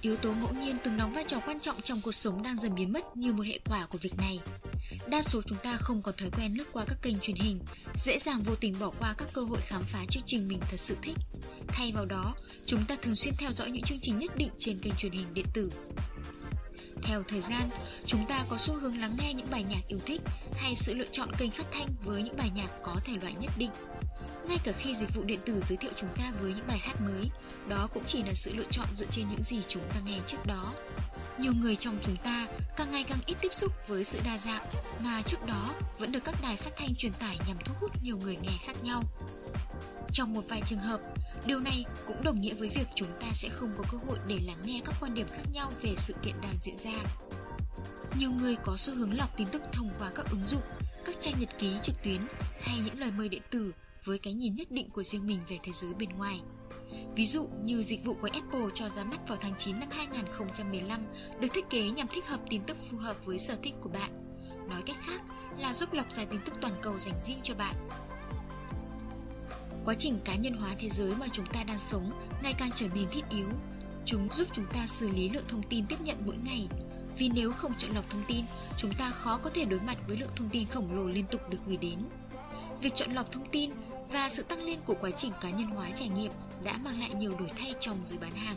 Yếu 0.00 0.16
tố 0.16 0.32
ngẫu 0.32 0.52
nhiên 0.52 0.76
từng 0.84 0.96
đóng 0.96 1.12
vai 1.12 1.24
trò 1.24 1.40
quan 1.46 1.60
trọng 1.60 1.80
trong 1.80 2.00
cuộc 2.00 2.12
sống 2.12 2.42
đang 2.42 2.56
dần 2.56 2.74
biến 2.74 2.92
mất 2.92 3.16
như 3.16 3.32
một 3.32 3.46
hệ 3.46 3.58
quả 3.64 3.86
của 3.86 3.98
việc 3.98 4.18
này. 4.18 4.40
Đa 5.08 5.22
số 5.22 5.42
chúng 5.46 5.58
ta 5.62 5.76
không 5.76 6.02
còn 6.02 6.14
thói 6.16 6.30
quen 6.30 6.54
lướt 6.54 6.64
qua 6.72 6.84
các 6.88 6.98
kênh 7.02 7.18
truyền 7.18 7.36
hình, 7.36 7.60
dễ 7.94 8.18
dàng 8.18 8.42
vô 8.42 8.54
tình 8.54 8.74
bỏ 8.78 8.90
qua 9.00 9.14
các 9.18 9.28
cơ 9.32 9.42
hội 9.42 9.58
khám 9.60 9.82
phá 9.82 10.04
chương 10.10 10.22
trình 10.26 10.48
mình 10.48 10.60
thật 10.70 10.76
sự 10.76 10.96
thích. 11.02 11.16
Thay 11.68 11.92
vào 11.92 12.04
đó, 12.04 12.34
chúng 12.66 12.84
ta 12.84 12.96
thường 13.02 13.16
xuyên 13.16 13.34
theo 13.38 13.52
dõi 13.52 13.70
những 13.70 13.82
chương 13.82 14.00
trình 14.02 14.18
nhất 14.18 14.36
định 14.36 14.50
trên 14.58 14.78
kênh 14.78 14.94
truyền 14.94 15.12
hình 15.12 15.26
điện 15.34 15.46
tử. 15.54 15.70
Theo 17.02 17.22
thời 17.22 17.40
gian, 17.40 17.68
chúng 18.06 18.26
ta 18.26 18.44
có 18.48 18.58
xu 18.58 18.74
hướng 18.74 19.00
lắng 19.00 19.16
nghe 19.18 19.34
những 19.34 19.46
bài 19.50 19.64
nhạc 19.68 19.80
yêu 19.88 19.98
thích 20.06 20.20
hay 20.56 20.76
sự 20.76 20.94
lựa 20.94 21.08
chọn 21.12 21.28
kênh 21.38 21.50
phát 21.50 21.66
thanh 21.72 21.88
với 22.04 22.22
những 22.22 22.36
bài 22.36 22.50
nhạc 22.54 22.70
có 22.82 22.96
thể 23.04 23.12
loại 23.22 23.34
nhất 23.40 23.52
định. 23.58 23.70
Ngay 24.48 24.58
cả 24.64 24.72
khi 24.72 24.94
dịch 24.94 25.14
vụ 25.14 25.22
điện 25.24 25.38
tử 25.44 25.62
giới 25.68 25.76
thiệu 25.76 25.90
chúng 25.96 26.10
ta 26.16 26.32
với 26.40 26.54
những 26.54 26.66
bài 26.68 26.78
hát 26.78 27.00
mới, 27.00 27.30
đó 27.68 27.88
cũng 27.94 28.04
chỉ 28.06 28.22
là 28.22 28.34
sự 28.34 28.52
lựa 28.54 28.66
chọn 28.70 28.86
dựa 28.94 29.06
trên 29.10 29.28
những 29.28 29.42
gì 29.42 29.62
chúng 29.68 29.82
ta 29.94 30.00
nghe 30.06 30.18
trước 30.26 30.46
đó. 30.46 30.72
Nhiều 31.38 31.52
người 31.60 31.76
trong 31.76 31.98
chúng 32.02 32.16
ta 32.16 32.46
càng 32.76 32.90
ngày 32.90 33.04
càng 33.08 33.18
ít 33.26 33.36
tiếp 33.40 33.52
xúc 33.52 33.72
với 33.88 34.04
sự 34.04 34.20
đa 34.24 34.38
dạng 34.38 34.66
mà 35.04 35.22
trước 35.22 35.46
đó 35.46 35.74
vẫn 35.98 36.12
được 36.12 36.24
các 36.24 36.34
đài 36.42 36.56
phát 36.56 36.70
thanh 36.76 36.94
truyền 36.94 37.12
tải 37.12 37.38
nhằm 37.48 37.56
thu 37.64 37.74
hút 37.80 37.90
nhiều 38.02 38.16
người 38.16 38.36
nghe 38.36 38.58
khác 38.66 38.76
nhau. 38.82 39.02
Trong 40.12 40.34
một 40.34 40.42
vài 40.48 40.62
trường 40.66 40.78
hợp, 40.78 41.00
điều 41.46 41.60
này 41.60 41.84
cũng 42.06 42.22
đồng 42.24 42.40
nghĩa 42.40 42.54
với 42.54 42.68
việc 42.68 42.86
chúng 42.94 43.08
ta 43.20 43.26
sẽ 43.34 43.48
không 43.48 43.70
có 43.78 43.84
cơ 43.92 43.98
hội 44.06 44.18
để 44.26 44.38
lắng 44.46 44.62
nghe 44.64 44.80
các 44.84 44.94
quan 45.00 45.14
điểm 45.14 45.26
khác 45.32 45.42
nhau 45.52 45.72
về 45.82 45.94
sự 45.96 46.14
kiện 46.22 46.34
đang 46.42 46.54
diễn 46.62 46.78
ra. 46.78 46.98
Nhiều 48.18 48.30
người 48.30 48.56
có 48.56 48.76
xu 48.76 48.94
hướng 48.94 49.18
lọc 49.18 49.36
tin 49.36 49.48
tức 49.48 49.62
thông 49.72 49.90
qua 49.98 50.10
các 50.14 50.26
ứng 50.30 50.46
dụng, 50.46 50.62
các 51.04 51.16
trang 51.20 51.34
nhật 51.40 51.48
ký 51.58 51.76
trực 51.82 52.02
tuyến 52.02 52.20
hay 52.60 52.78
những 52.84 52.98
lời 52.98 53.10
mời 53.10 53.28
điện 53.28 53.42
tử 53.50 53.72
với 54.08 54.18
cái 54.18 54.32
nhìn 54.32 54.54
nhất 54.54 54.70
định 54.70 54.90
của 54.90 55.02
riêng 55.02 55.26
mình 55.26 55.40
về 55.48 55.58
thế 55.62 55.72
giới 55.72 55.94
bên 55.94 56.08
ngoài. 56.08 56.40
Ví 57.14 57.26
dụ 57.26 57.48
như 57.64 57.82
dịch 57.82 58.04
vụ 58.04 58.14
của 58.14 58.28
Apple 58.32 58.66
cho 58.74 58.88
ra 58.88 59.04
mắt 59.04 59.28
vào 59.28 59.38
tháng 59.40 59.54
9 59.58 59.80
năm 59.80 59.88
2015 59.90 61.00
được 61.40 61.48
thiết 61.54 61.70
kế 61.70 61.90
nhằm 61.90 62.06
thích 62.08 62.26
hợp 62.26 62.40
tin 62.50 62.62
tức 62.66 62.76
phù 62.90 62.98
hợp 62.98 63.16
với 63.24 63.38
sở 63.38 63.56
thích 63.62 63.74
của 63.80 63.88
bạn. 63.88 64.10
Nói 64.68 64.82
cách 64.86 64.96
khác 65.06 65.20
là 65.58 65.74
giúp 65.74 65.92
lọc 65.92 66.12
ra 66.12 66.24
tin 66.24 66.40
tức 66.44 66.54
toàn 66.60 66.72
cầu 66.82 66.98
dành 66.98 67.14
riêng 67.22 67.38
cho 67.42 67.54
bạn. 67.54 67.74
Quá 69.84 69.94
trình 69.98 70.18
cá 70.24 70.36
nhân 70.36 70.52
hóa 70.52 70.74
thế 70.78 70.88
giới 70.88 71.14
mà 71.16 71.26
chúng 71.32 71.46
ta 71.46 71.64
đang 71.64 71.78
sống 71.78 72.12
ngày 72.42 72.54
càng 72.58 72.70
trở 72.74 72.86
nên 72.94 73.08
thiết 73.10 73.24
yếu. 73.30 73.48
Chúng 74.04 74.28
giúp 74.32 74.48
chúng 74.52 74.66
ta 74.72 74.86
xử 74.86 75.08
lý 75.08 75.28
lượng 75.28 75.44
thông 75.48 75.62
tin 75.62 75.86
tiếp 75.86 76.00
nhận 76.04 76.16
mỗi 76.26 76.36
ngày. 76.36 76.68
Vì 77.18 77.28
nếu 77.28 77.52
không 77.52 77.74
chọn 77.78 77.94
lọc 77.94 78.10
thông 78.10 78.24
tin, 78.28 78.44
chúng 78.76 78.90
ta 78.98 79.10
khó 79.10 79.38
có 79.42 79.50
thể 79.50 79.64
đối 79.64 79.80
mặt 79.86 79.96
với 80.06 80.16
lượng 80.16 80.30
thông 80.36 80.50
tin 80.50 80.66
khổng 80.66 80.96
lồ 80.96 81.06
liên 81.06 81.26
tục 81.30 81.40
được 81.50 81.58
gửi 81.66 81.76
đến. 81.76 81.98
Việc 82.80 82.94
chọn 82.94 83.12
lọc 83.12 83.32
thông 83.32 83.50
tin 83.52 83.70
và 84.12 84.28
sự 84.28 84.42
tăng 84.42 84.62
lên 84.62 84.78
của 84.86 84.94
quá 85.00 85.10
trình 85.10 85.32
cá 85.40 85.50
nhân 85.50 85.66
hóa 85.66 85.90
trải 85.94 86.08
nghiệm 86.08 86.32
đã 86.64 86.78
mang 86.78 87.00
lại 87.00 87.14
nhiều 87.14 87.34
đổi 87.38 87.50
thay 87.58 87.74
trong 87.80 87.98
giới 88.04 88.18
bán 88.18 88.32
hàng. 88.32 88.56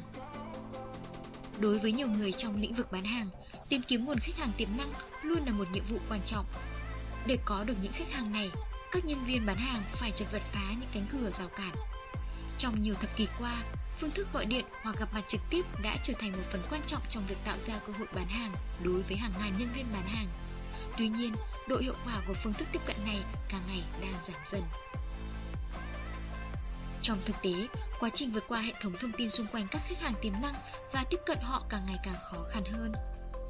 Đối 1.60 1.80
với 1.80 1.92
nhiều 1.92 2.08
người 2.08 2.32
trong 2.32 2.62
lĩnh 2.62 2.74
vực 2.74 2.92
bán 2.92 3.04
hàng, 3.04 3.30
tìm 3.70 3.82
kiếm 3.82 4.06
nguồn 4.06 4.20
khách 4.20 4.38
hàng 4.38 4.52
tiềm 4.58 4.70
năng 4.78 4.90
luôn 5.22 5.46
là 5.46 5.52
một 5.52 5.68
nhiệm 5.72 5.84
vụ 5.86 5.98
quan 6.10 6.20
trọng. 6.26 6.46
Để 7.28 7.38
có 7.46 7.64
được 7.64 7.76
những 7.82 7.92
khách 7.92 8.12
hàng 8.12 8.32
này, 8.32 8.52
các 8.92 9.06
nhân 9.06 9.26
viên 9.26 9.46
bán 9.46 9.58
hàng 9.58 9.82
phải 9.92 10.12
chật 10.12 10.32
vật 10.32 10.42
phá 10.52 10.70
những 10.70 10.90
cánh 10.94 11.06
cửa 11.12 11.30
rào 11.32 11.50
cản. 11.50 11.72
Trong 12.58 12.84
nhiều 12.84 12.96
thập 12.96 13.16
kỷ 13.16 13.28
qua, 13.40 13.64
phương 14.00 14.12
thức 14.12 14.28
gọi 14.34 14.46
điện 14.46 14.66
hoặc 14.84 14.96
gặp 15.00 15.14
mặt 15.14 15.24
trực 15.28 15.42
tiếp 15.50 15.66
đã 15.84 15.98
trở 16.04 16.14
thành 16.20 16.32
một 16.32 16.44
phần 16.52 16.62
quan 16.70 16.82
trọng 16.86 17.02
trong 17.10 17.24
việc 17.28 17.38
tạo 17.46 17.58
ra 17.68 17.80
cơ 17.88 17.94
hội 17.98 18.08
bán 18.16 18.28
hàng 18.28 18.52
đối 18.84 19.02
với 19.02 19.18
hàng 19.18 19.32
ngàn 19.40 19.54
nhân 19.58 19.70
viên 19.76 19.86
bán 19.94 20.08
hàng. 20.08 20.28
Tuy 20.98 21.10
nhiên, 21.10 21.34
độ 21.68 21.78
hiệu 21.78 21.94
quả 22.06 22.22
của 22.28 22.34
phương 22.34 22.54
thức 22.54 22.68
tiếp 22.72 22.82
cận 22.86 22.96
này 23.06 23.20
càng 23.50 23.62
ngày 23.68 23.84
đang 24.02 24.14
giảm 24.28 24.38
dần. 24.52 24.62
Trong 27.02 27.18
thực 27.26 27.36
tế, 27.42 27.54
quá 28.00 28.10
trình 28.14 28.32
vượt 28.32 28.44
qua 28.48 28.62
hệ 28.62 28.74
thống 28.82 28.94
thông 29.00 29.12
tin 29.18 29.30
xung 29.30 29.48
quanh 29.48 29.68
các 29.72 29.82
khách 29.86 30.00
hàng 30.00 30.14
tiềm 30.22 30.34
năng 30.42 30.54
và 30.94 31.04
tiếp 31.10 31.20
cận 31.26 31.38
họ 31.42 31.66
càng 31.70 31.82
ngày 31.88 31.98
càng 32.04 32.16
khó 32.24 32.38
khăn 32.50 32.64
hơn. 32.72 32.92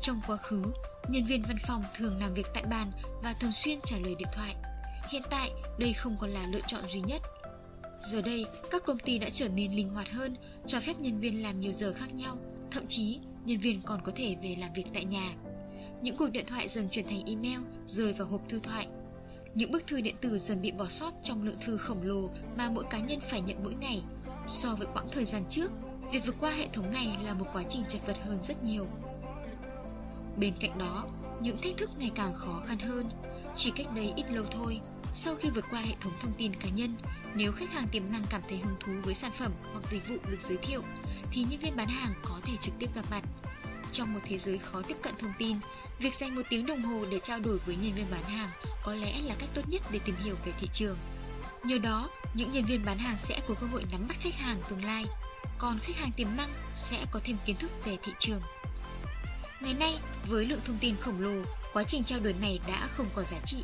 Trong 0.01 0.21
quá 0.27 0.38
khứ, 0.38 0.63
nhân 1.07 1.24
viên 1.24 1.42
văn 1.42 1.57
phòng 1.68 1.83
thường 1.98 2.19
làm 2.19 2.33
việc 2.33 2.48
tại 2.53 2.63
bàn 2.69 2.88
và 3.24 3.33
thường 3.33 3.51
xuyên 3.51 3.80
trả 3.86 3.98
lời 4.03 4.15
điện 4.15 4.27
thoại. 4.33 4.56
Hiện 5.09 5.21
tại, 5.30 5.51
đây 5.80 5.94
không 5.94 6.18
còn 6.19 6.30
là 6.30 6.48
lựa 6.51 6.59
chọn 6.68 6.81
duy 6.92 7.01
nhất. 7.01 7.21
Giờ 8.00 8.21
đây, 8.21 8.45
các 8.71 8.83
công 8.86 9.00
ty 9.00 9.19
đã 9.19 9.30
trở 9.30 9.48
nên 9.48 9.71
linh 9.71 9.89
hoạt 9.89 10.09
hơn, 10.09 10.36
cho 10.68 10.80
phép 10.80 11.00
nhân 11.00 11.19
viên 11.19 11.44
làm 11.44 11.59
nhiều 11.59 11.74
giờ 11.74 11.94
khác 11.94 12.13
nhau, 12.13 12.38
thậm 12.71 12.88
chí 12.88 13.19
nhân 13.45 13.59
viên 13.59 13.81
còn 13.81 14.01
có 14.04 14.12
thể 14.15 14.36
về 14.44 14.56
làm 14.59 14.74
việc 14.74 14.86
tại 14.94 15.06
nhà. 15.06 15.33
Những 16.01 16.18
cuộc 16.18 16.30
điện 16.30 16.45
thoại 16.47 16.69
dần 16.69 16.89
chuyển 16.89 17.07
thành 17.07 17.24
email, 17.25 17.59
rơi 17.88 18.13
vào 18.13 18.27
hộp 18.27 18.42
thư 18.50 18.59
thoại 18.59 18.88
những 19.56 19.71
bức 19.71 19.88
thư 19.88 20.01
điện 20.01 20.15
tử 20.21 20.38
dần 20.38 20.62
bị 20.62 20.71
bỏ 20.71 20.86
sót 20.88 21.12
trong 21.24 21.44
lượng 21.44 21.59
thư 21.65 21.77
khổng 21.77 22.03
lồ 22.03 22.30
mà 22.57 22.69
mỗi 22.69 22.83
cá 22.89 23.00
nhân 23.00 23.19
phải 23.19 23.42
nhận 23.42 23.63
mỗi 23.63 23.74
ngày. 23.74 24.03
So 24.48 24.75
với 24.75 24.88
quãng 24.94 25.07
thời 25.12 25.25
gian 25.25 25.44
trước, 25.50 25.71
việc 26.12 26.25
vượt 26.25 26.36
qua 26.39 26.51
hệ 26.51 26.68
thống 26.74 26.94
này 26.94 27.18
là 27.24 27.33
một 27.33 27.45
quá 27.53 27.63
trình 27.69 27.83
chật 27.88 28.01
vật 28.07 28.18
hơn 28.25 28.42
rất 28.42 28.63
nhiều. 28.63 28.88
Bên 30.38 30.53
cạnh 30.59 30.77
đó, 30.77 31.06
những 31.42 31.57
thách 31.57 31.77
thức 31.77 31.89
ngày 31.98 32.12
càng 32.15 32.33
khó 32.33 32.62
khăn 32.68 32.80
hơn. 32.80 33.07
Chỉ 33.56 33.71
cách 33.75 33.88
đây 33.95 34.13
ít 34.15 34.25
lâu 34.30 34.45
thôi, 34.51 34.80
sau 35.13 35.36
khi 35.36 35.50
vượt 35.50 35.65
qua 35.71 35.81
hệ 35.81 35.95
thống 36.01 36.13
thông 36.21 36.33
tin 36.38 36.56
cá 36.56 36.69
nhân, 36.69 36.95
nếu 37.36 37.51
khách 37.51 37.71
hàng 37.71 37.88
tiềm 37.92 38.04
năng 38.12 38.24
cảm 38.30 38.42
thấy 38.50 38.57
hứng 38.57 38.75
thú 38.80 38.92
với 39.04 39.13
sản 39.13 39.31
phẩm 39.38 39.51
hoặc 39.71 39.83
dịch 39.92 40.07
vụ 40.09 40.15
được 40.31 40.42
giới 40.42 40.57
thiệu, 40.57 40.81
thì 41.31 41.44
nhân 41.44 41.59
viên 41.59 41.75
bán 41.75 41.88
hàng 41.88 42.13
có 42.24 42.39
thể 42.44 42.54
trực 42.62 42.74
tiếp 42.80 42.90
gặp 42.95 43.06
mặt. 43.11 43.21
Trong 43.92 44.14
một 44.14 44.19
thế 44.26 44.38
giới 44.38 44.57
khó 44.57 44.81
tiếp 44.81 44.98
cận 45.02 45.14
thông 45.19 45.33
tin, 45.38 45.57
việc 46.00 46.16
dành 46.16 46.36
một 46.36 46.42
tiếng 46.50 46.66
đồng 46.66 46.81
hồ 46.81 47.06
để 47.12 47.19
trao 47.19 47.40
đổi 47.40 47.57
với 47.66 47.76
nhân 47.76 47.94
viên 47.95 48.06
bán 48.12 48.24
hàng 48.24 48.50
có 48.83 48.94
lẽ 48.94 49.21
là 49.21 49.36
cách 49.40 49.50
tốt 49.54 49.62
nhất 49.68 49.81
để 49.92 50.00
tìm 50.06 50.16
hiểu 50.24 50.36
về 50.45 50.52
thị 50.60 50.68
trường. 50.74 50.98
Nhờ 51.64 51.78
đó, 51.78 52.10
những 52.33 52.52
nhân 52.52 52.66
viên 52.66 52.86
bán 52.86 52.98
hàng 52.98 53.18
sẽ 53.18 53.40
có 53.48 53.54
cơ 53.62 53.68
hội 53.68 53.83
nắm 53.92 54.07
bắt 54.07 54.18
khách 54.21 54.36
hàng 54.36 54.57
tương 54.69 54.86
lai, 54.86 55.06
còn 55.57 55.80
khách 55.80 55.95
hàng 55.95 56.12
tiềm 56.12 56.28
năng 56.38 56.50
sẽ 56.76 57.06
có 57.12 57.19
thêm 57.24 57.38
kiến 57.45 57.56
thức 57.56 57.71
về 57.86 57.98
thị 58.04 58.12
trường. 58.19 58.42
Ngày 59.62 59.74
nay, 59.74 60.00
với 60.28 60.45
lượng 60.45 60.60
thông 60.66 60.78
tin 60.78 60.95
khổng 61.00 61.21
lồ, 61.21 61.42
quá 61.74 61.83
trình 61.83 62.04
trao 62.04 62.19
đổi 62.19 62.36
này 62.42 62.60
đã 62.68 62.88
không 62.98 63.07
còn 63.16 63.26
giá 63.26 63.38
trị. 63.45 63.64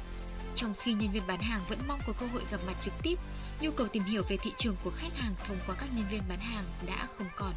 Trong 0.56 0.74
khi 0.80 0.94
nhân 0.94 1.12
viên 1.12 1.28
bán 1.28 1.40
hàng 1.40 1.62
vẫn 1.70 1.80
mong 1.88 2.00
có 2.08 2.14
cơ 2.20 2.26
hội 2.26 2.42
gặp 2.52 2.58
mặt 2.68 2.76
trực 2.82 2.94
tiếp, 3.04 3.16
nhu 3.62 3.72
cầu 3.72 3.88
tìm 3.88 4.04
hiểu 4.04 4.24
về 4.30 4.38
thị 4.38 4.52
trường 4.58 4.76
của 4.84 4.92
khách 4.98 5.18
hàng 5.18 5.34
thông 5.48 5.58
qua 5.68 5.76
các 5.80 5.90
nhân 5.96 6.06
viên 6.12 6.22
bán 6.30 6.40
hàng 6.40 6.64
đã 6.88 7.08
không 7.18 7.28
còn. 7.36 7.54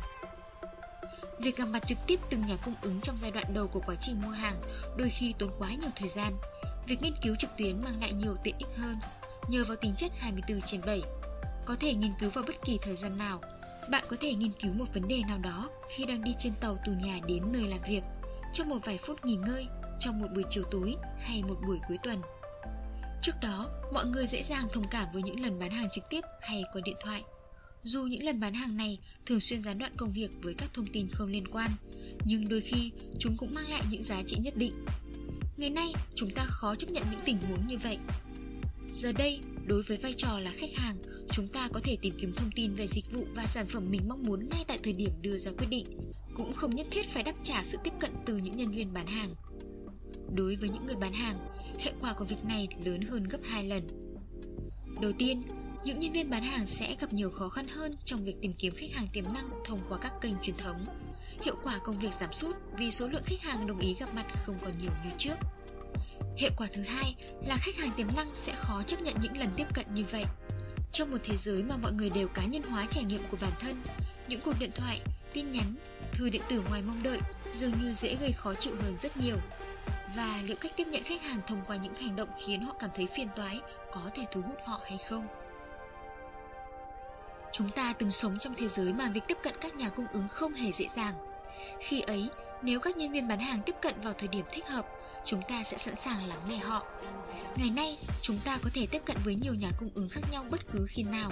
Việc 1.43 1.57
gặp 1.57 1.65
mặt 1.65 1.87
trực 1.87 1.99
tiếp 2.07 2.21
từng 2.31 2.47
nhà 2.47 2.57
cung 2.65 2.75
ứng 2.83 3.01
trong 3.01 3.19
giai 3.19 3.31
đoạn 3.31 3.47
đầu 3.55 3.69
của 3.69 3.81
quá 3.87 3.95
trình 4.01 4.21
mua 4.23 4.31
hàng 4.31 4.57
đôi 4.97 5.11
khi 5.11 5.35
tốn 5.39 5.51
quá 5.59 5.75
nhiều 5.75 5.91
thời 5.97 6.09
gian, 6.09 6.37
Việc 6.91 7.03
nghiên 7.03 7.15
cứu 7.23 7.37
trực 7.37 7.51
tuyến 7.57 7.83
mang 7.85 8.01
lại 8.01 8.13
nhiều 8.13 8.37
tiện 8.43 8.55
ích 8.59 8.69
hơn 8.77 8.97
nhờ 9.49 9.65
vào 9.69 9.77
tính 9.77 9.95
chất 9.97 10.13
24 10.19 10.61
trên 10.61 10.81
7. 10.87 11.03
Có 11.65 11.77
thể 11.81 11.95
nghiên 11.95 12.13
cứu 12.21 12.31
vào 12.31 12.45
bất 12.47 12.63
kỳ 12.65 12.79
thời 12.83 12.97
gian 12.97 13.19
nào. 13.19 13.41
Bạn 13.91 14.05
có 14.09 14.17
thể 14.21 14.35
nghiên 14.35 14.53
cứu 14.53 14.73
một 14.75 14.85
vấn 14.95 15.09
đề 15.09 15.23
nào 15.29 15.39
đó 15.39 15.71
khi 15.89 16.07
đang 16.07 16.25
đi 16.25 16.35
trên 16.39 16.53
tàu 16.61 16.77
từ 16.87 16.93
nhà 16.93 17.21
đến 17.27 17.43
nơi 17.53 17.63
làm 17.63 17.81
việc, 17.89 18.03
trong 18.53 18.69
một 18.69 18.79
vài 18.85 18.99
phút 18.99 19.25
nghỉ 19.25 19.37
ngơi, 19.37 19.67
trong 19.99 20.21
một 20.21 20.27
buổi 20.35 20.45
chiều 20.51 20.65
tối 20.71 20.97
hay 21.19 21.43
một 21.43 21.57
buổi 21.67 21.79
cuối 21.89 21.99
tuần. 22.03 22.21
Trước 23.23 23.35
đó, 23.43 23.71
mọi 23.93 24.07
người 24.07 24.27
dễ 24.27 24.43
dàng 24.43 24.69
thông 24.73 24.89
cảm 24.91 25.09
với 25.13 25.23
những 25.23 25.43
lần 25.43 25.59
bán 25.59 25.71
hàng 25.71 25.91
trực 25.91 26.05
tiếp 26.11 26.21
hay 26.41 26.65
qua 26.73 26.83
điện 26.85 26.97
thoại. 27.05 27.23
Dù 27.83 28.03
những 28.03 28.25
lần 28.25 28.41
bán 28.41 28.55
hàng 28.55 28.77
này 28.77 28.99
thường 29.27 29.41
xuyên 29.41 29.63
gián 29.63 29.79
đoạn 29.79 29.93
công 29.97 30.13
việc 30.13 30.31
với 30.43 30.55
các 30.55 30.75
thông 30.75 30.87
tin 30.87 31.09
không 31.09 31.31
liên 31.31 31.49
quan, 31.49 31.71
nhưng 32.25 32.49
đôi 32.49 32.61
khi 32.61 32.93
chúng 33.19 33.37
cũng 33.37 33.55
mang 33.55 33.71
lại 33.71 33.83
những 33.91 34.03
giá 34.03 34.23
trị 34.27 34.37
nhất 34.41 34.57
định 34.57 34.73
Ngày 35.61 35.71
nay, 35.71 35.93
chúng 36.15 36.31
ta 36.31 36.45
khó 36.49 36.75
chấp 36.75 36.91
nhận 36.91 37.05
những 37.11 37.21
tình 37.25 37.39
huống 37.39 37.67
như 37.67 37.79
vậy. 37.79 37.99
Giờ 38.91 39.13
đây, 39.13 39.41
đối 39.67 39.83
với 39.83 39.97
vai 39.97 40.13
trò 40.13 40.39
là 40.39 40.51
khách 40.57 40.75
hàng, 40.75 40.97
chúng 41.31 41.49
ta 41.49 41.69
có 41.73 41.81
thể 41.85 41.97
tìm 42.03 42.15
kiếm 42.21 42.33
thông 42.33 42.51
tin 42.55 42.75
về 42.75 42.87
dịch 42.87 43.13
vụ 43.13 43.25
và 43.35 43.47
sản 43.47 43.67
phẩm 43.67 43.91
mình 43.91 44.01
mong 44.09 44.23
muốn 44.23 44.49
ngay 44.49 44.65
tại 44.69 44.79
thời 44.83 44.93
điểm 44.93 45.11
đưa 45.23 45.39
ra 45.39 45.51
quyết 45.59 45.67
định, 45.71 45.87
cũng 46.35 46.53
không 46.53 46.75
nhất 46.75 46.87
thiết 46.91 47.07
phải 47.09 47.23
đáp 47.23 47.35
trả 47.43 47.63
sự 47.63 47.79
tiếp 47.85 47.93
cận 48.01 48.11
từ 48.27 48.37
những 48.37 48.57
nhân 48.57 48.71
viên 48.71 48.93
bán 48.93 49.07
hàng. 49.07 49.35
Đối 50.35 50.57
với 50.57 50.69
những 50.69 50.87
người 50.87 50.97
bán 50.97 51.13
hàng, 51.13 51.37
hệ 51.79 51.93
quả 52.01 52.13
của 52.13 52.25
việc 52.25 52.45
này 52.45 52.69
lớn 52.85 53.01
hơn 53.01 53.25
gấp 53.25 53.41
2 53.43 53.65
lần. 53.65 53.83
Đầu 55.01 55.13
tiên, 55.13 55.43
những 55.85 56.01
nhân 56.01 56.13
viên 56.13 56.31
bán 56.31 56.43
hàng 56.43 56.67
sẽ 56.67 56.97
gặp 57.01 57.13
nhiều 57.13 57.31
khó 57.31 57.49
khăn 57.49 57.69
hơn 57.69 57.93
trong 58.05 58.25
việc 58.25 58.35
tìm 58.43 58.53
kiếm 58.53 58.73
khách 58.77 58.91
hàng 58.93 59.07
tiềm 59.13 59.25
năng 59.35 59.51
thông 59.65 59.81
qua 59.89 59.99
các 59.99 60.13
kênh 60.21 60.35
truyền 60.43 60.57
thống. 60.57 60.85
Hiệu 61.43 61.55
quả 61.63 61.79
công 61.79 61.99
việc 61.99 62.15
giảm 62.15 62.33
sút 62.33 62.57
vì 62.79 62.91
số 62.91 63.09
lượng 63.09 63.23
khách 63.25 63.41
hàng 63.41 63.67
đồng 63.67 63.79
ý 63.79 63.95
gặp 64.01 64.15
mặt 64.15 64.27
không 64.47 64.57
còn 64.65 64.79
nhiều 64.79 64.91
như 65.05 65.11
trước. 65.19 65.35
Hệ 66.39 66.51
quả 66.57 66.69
thứ 66.73 66.83
hai 66.83 67.15
là 67.47 67.57
khách 67.57 67.77
hàng 67.77 67.91
tiềm 67.97 68.07
năng 68.17 68.35
sẽ 68.35 68.53
khó 68.57 68.83
chấp 68.83 69.01
nhận 69.01 69.15
những 69.23 69.39
lần 69.39 69.49
tiếp 69.57 69.67
cận 69.75 69.87
như 69.95 70.05
vậy. 70.11 70.25
Trong 70.93 71.11
một 71.11 71.19
thế 71.25 71.37
giới 71.37 71.63
mà 71.63 71.77
mọi 71.77 71.93
người 71.93 72.11
đều 72.11 72.29
cá 72.29 72.45
nhân 72.45 72.63
hóa 72.63 72.87
trải 72.91 73.05
nghiệm 73.05 73.23
của 73.31 73.37
bản 73.41 73.53
thân, 73.61 73.83
những 74.29 74.41
cuộc 74.41 74.55
điện 74.61 74.71
thoại, 74.75 75.01
tin 75.33 75.53
nhắn, 75.53 75.75
thư 76.13 76.31
điện 76.31 76.43
tử 76.49 76.63
ngoài 76.69 76.83
mong 76.83 77.03
đợi 77.03 77.19
dường 77.53 77.73
như 77.83 77.93
dễ 77.93 78.17
gây 78.21 78.33
khó 78.33 78.55
chịu 78.55 78.75
hơn 78.83 78.97
rất 78.97 79.17
nhiều. 79.17 79.37
Và 80.17 80.43
liệu 80.47 80.57
cách 80.61 80.73
tiếp 80.77 80.87
nhận 80.87 81.03
khách 81.05 81.23
hàng 81.23 81.41
thông 81.47 81.61
qua 81.67 81.77
những 81.77 81.95
hành 81.95 82.17
động 82.17 82.29
khiến 82.39 82.61
họ 82.61 82.75
cảm 82.79 82.91
thấy 82.97 83.07
phiền 83.07 83.29
toái 83.37 83.61
có 83.93 84.11
thể 84.15 84.25
thu 84.33 84.43
hút 84.43 84.57
họ 84.67 84.81
hay 84.85 84.99
không? 85.09 85.27
Chúng 87.61 87.71
ta 87.71 87.93
từng 87.93 88.11
sống 88.11 88.39
trong 88.39 88.55
thế 88.59 88.69
giới 88.69 88.93
mà 88.93 89.11
việc 89.15 89.21
tiếp 89.29 89.39
cận 89.43 89.55
các 89.61 89.75
nhà 89.75 89.89
cung 89.89 90.07
ứng 90.13 90.29
không 90.29 90.53
hề 90.53 90.73
dễ 90.73 90.87
dàng. 90.97 91.15
Khi 91.81 92.01
ấy, 92.01 92.29
nếu 92.63 92.81
các 92.81 92.97
nhân 92.97 93.13
viên 93.13 93.29
bán 93.29 93.41
hàng 93.41 93.61
tiếp 93.67 93.75
cận 93.83 93.95
vào 94.03 94.13
thời 94.19 94.29
điểm 94.29 94.45
thích 94.53 94.67
hợp, 94.67 94.87
chúng 95.25 95.43
ta 95.49 95.65
sẽ 95.65 95.79
sẵn 95.79 95.97
sàng 95.97 96.29
lắng 96.29 96.41
nghe 96.49 96.57
họ. 96.57 96.87
Ngày 97.57 97.71
nay, 97.71 97.99
chúng 98.23 98.39
ta 98.45 98.59
có 98.63 98.71
thể 98.75 98.87
tiếp 98.87 99.03
cận 99.05 99.17
với 99.25 99.35
nhiều 99.35 99.55
nhà 99.55 99.71
cung 99.79 99.91
ứng 99.95 100.09
khác 100.09 100.21
nhau 100.33 100.45
bất 100.51 100.61
cứ 100.73 100.87
khi 100.89 101.03
nào. 101.03 101.31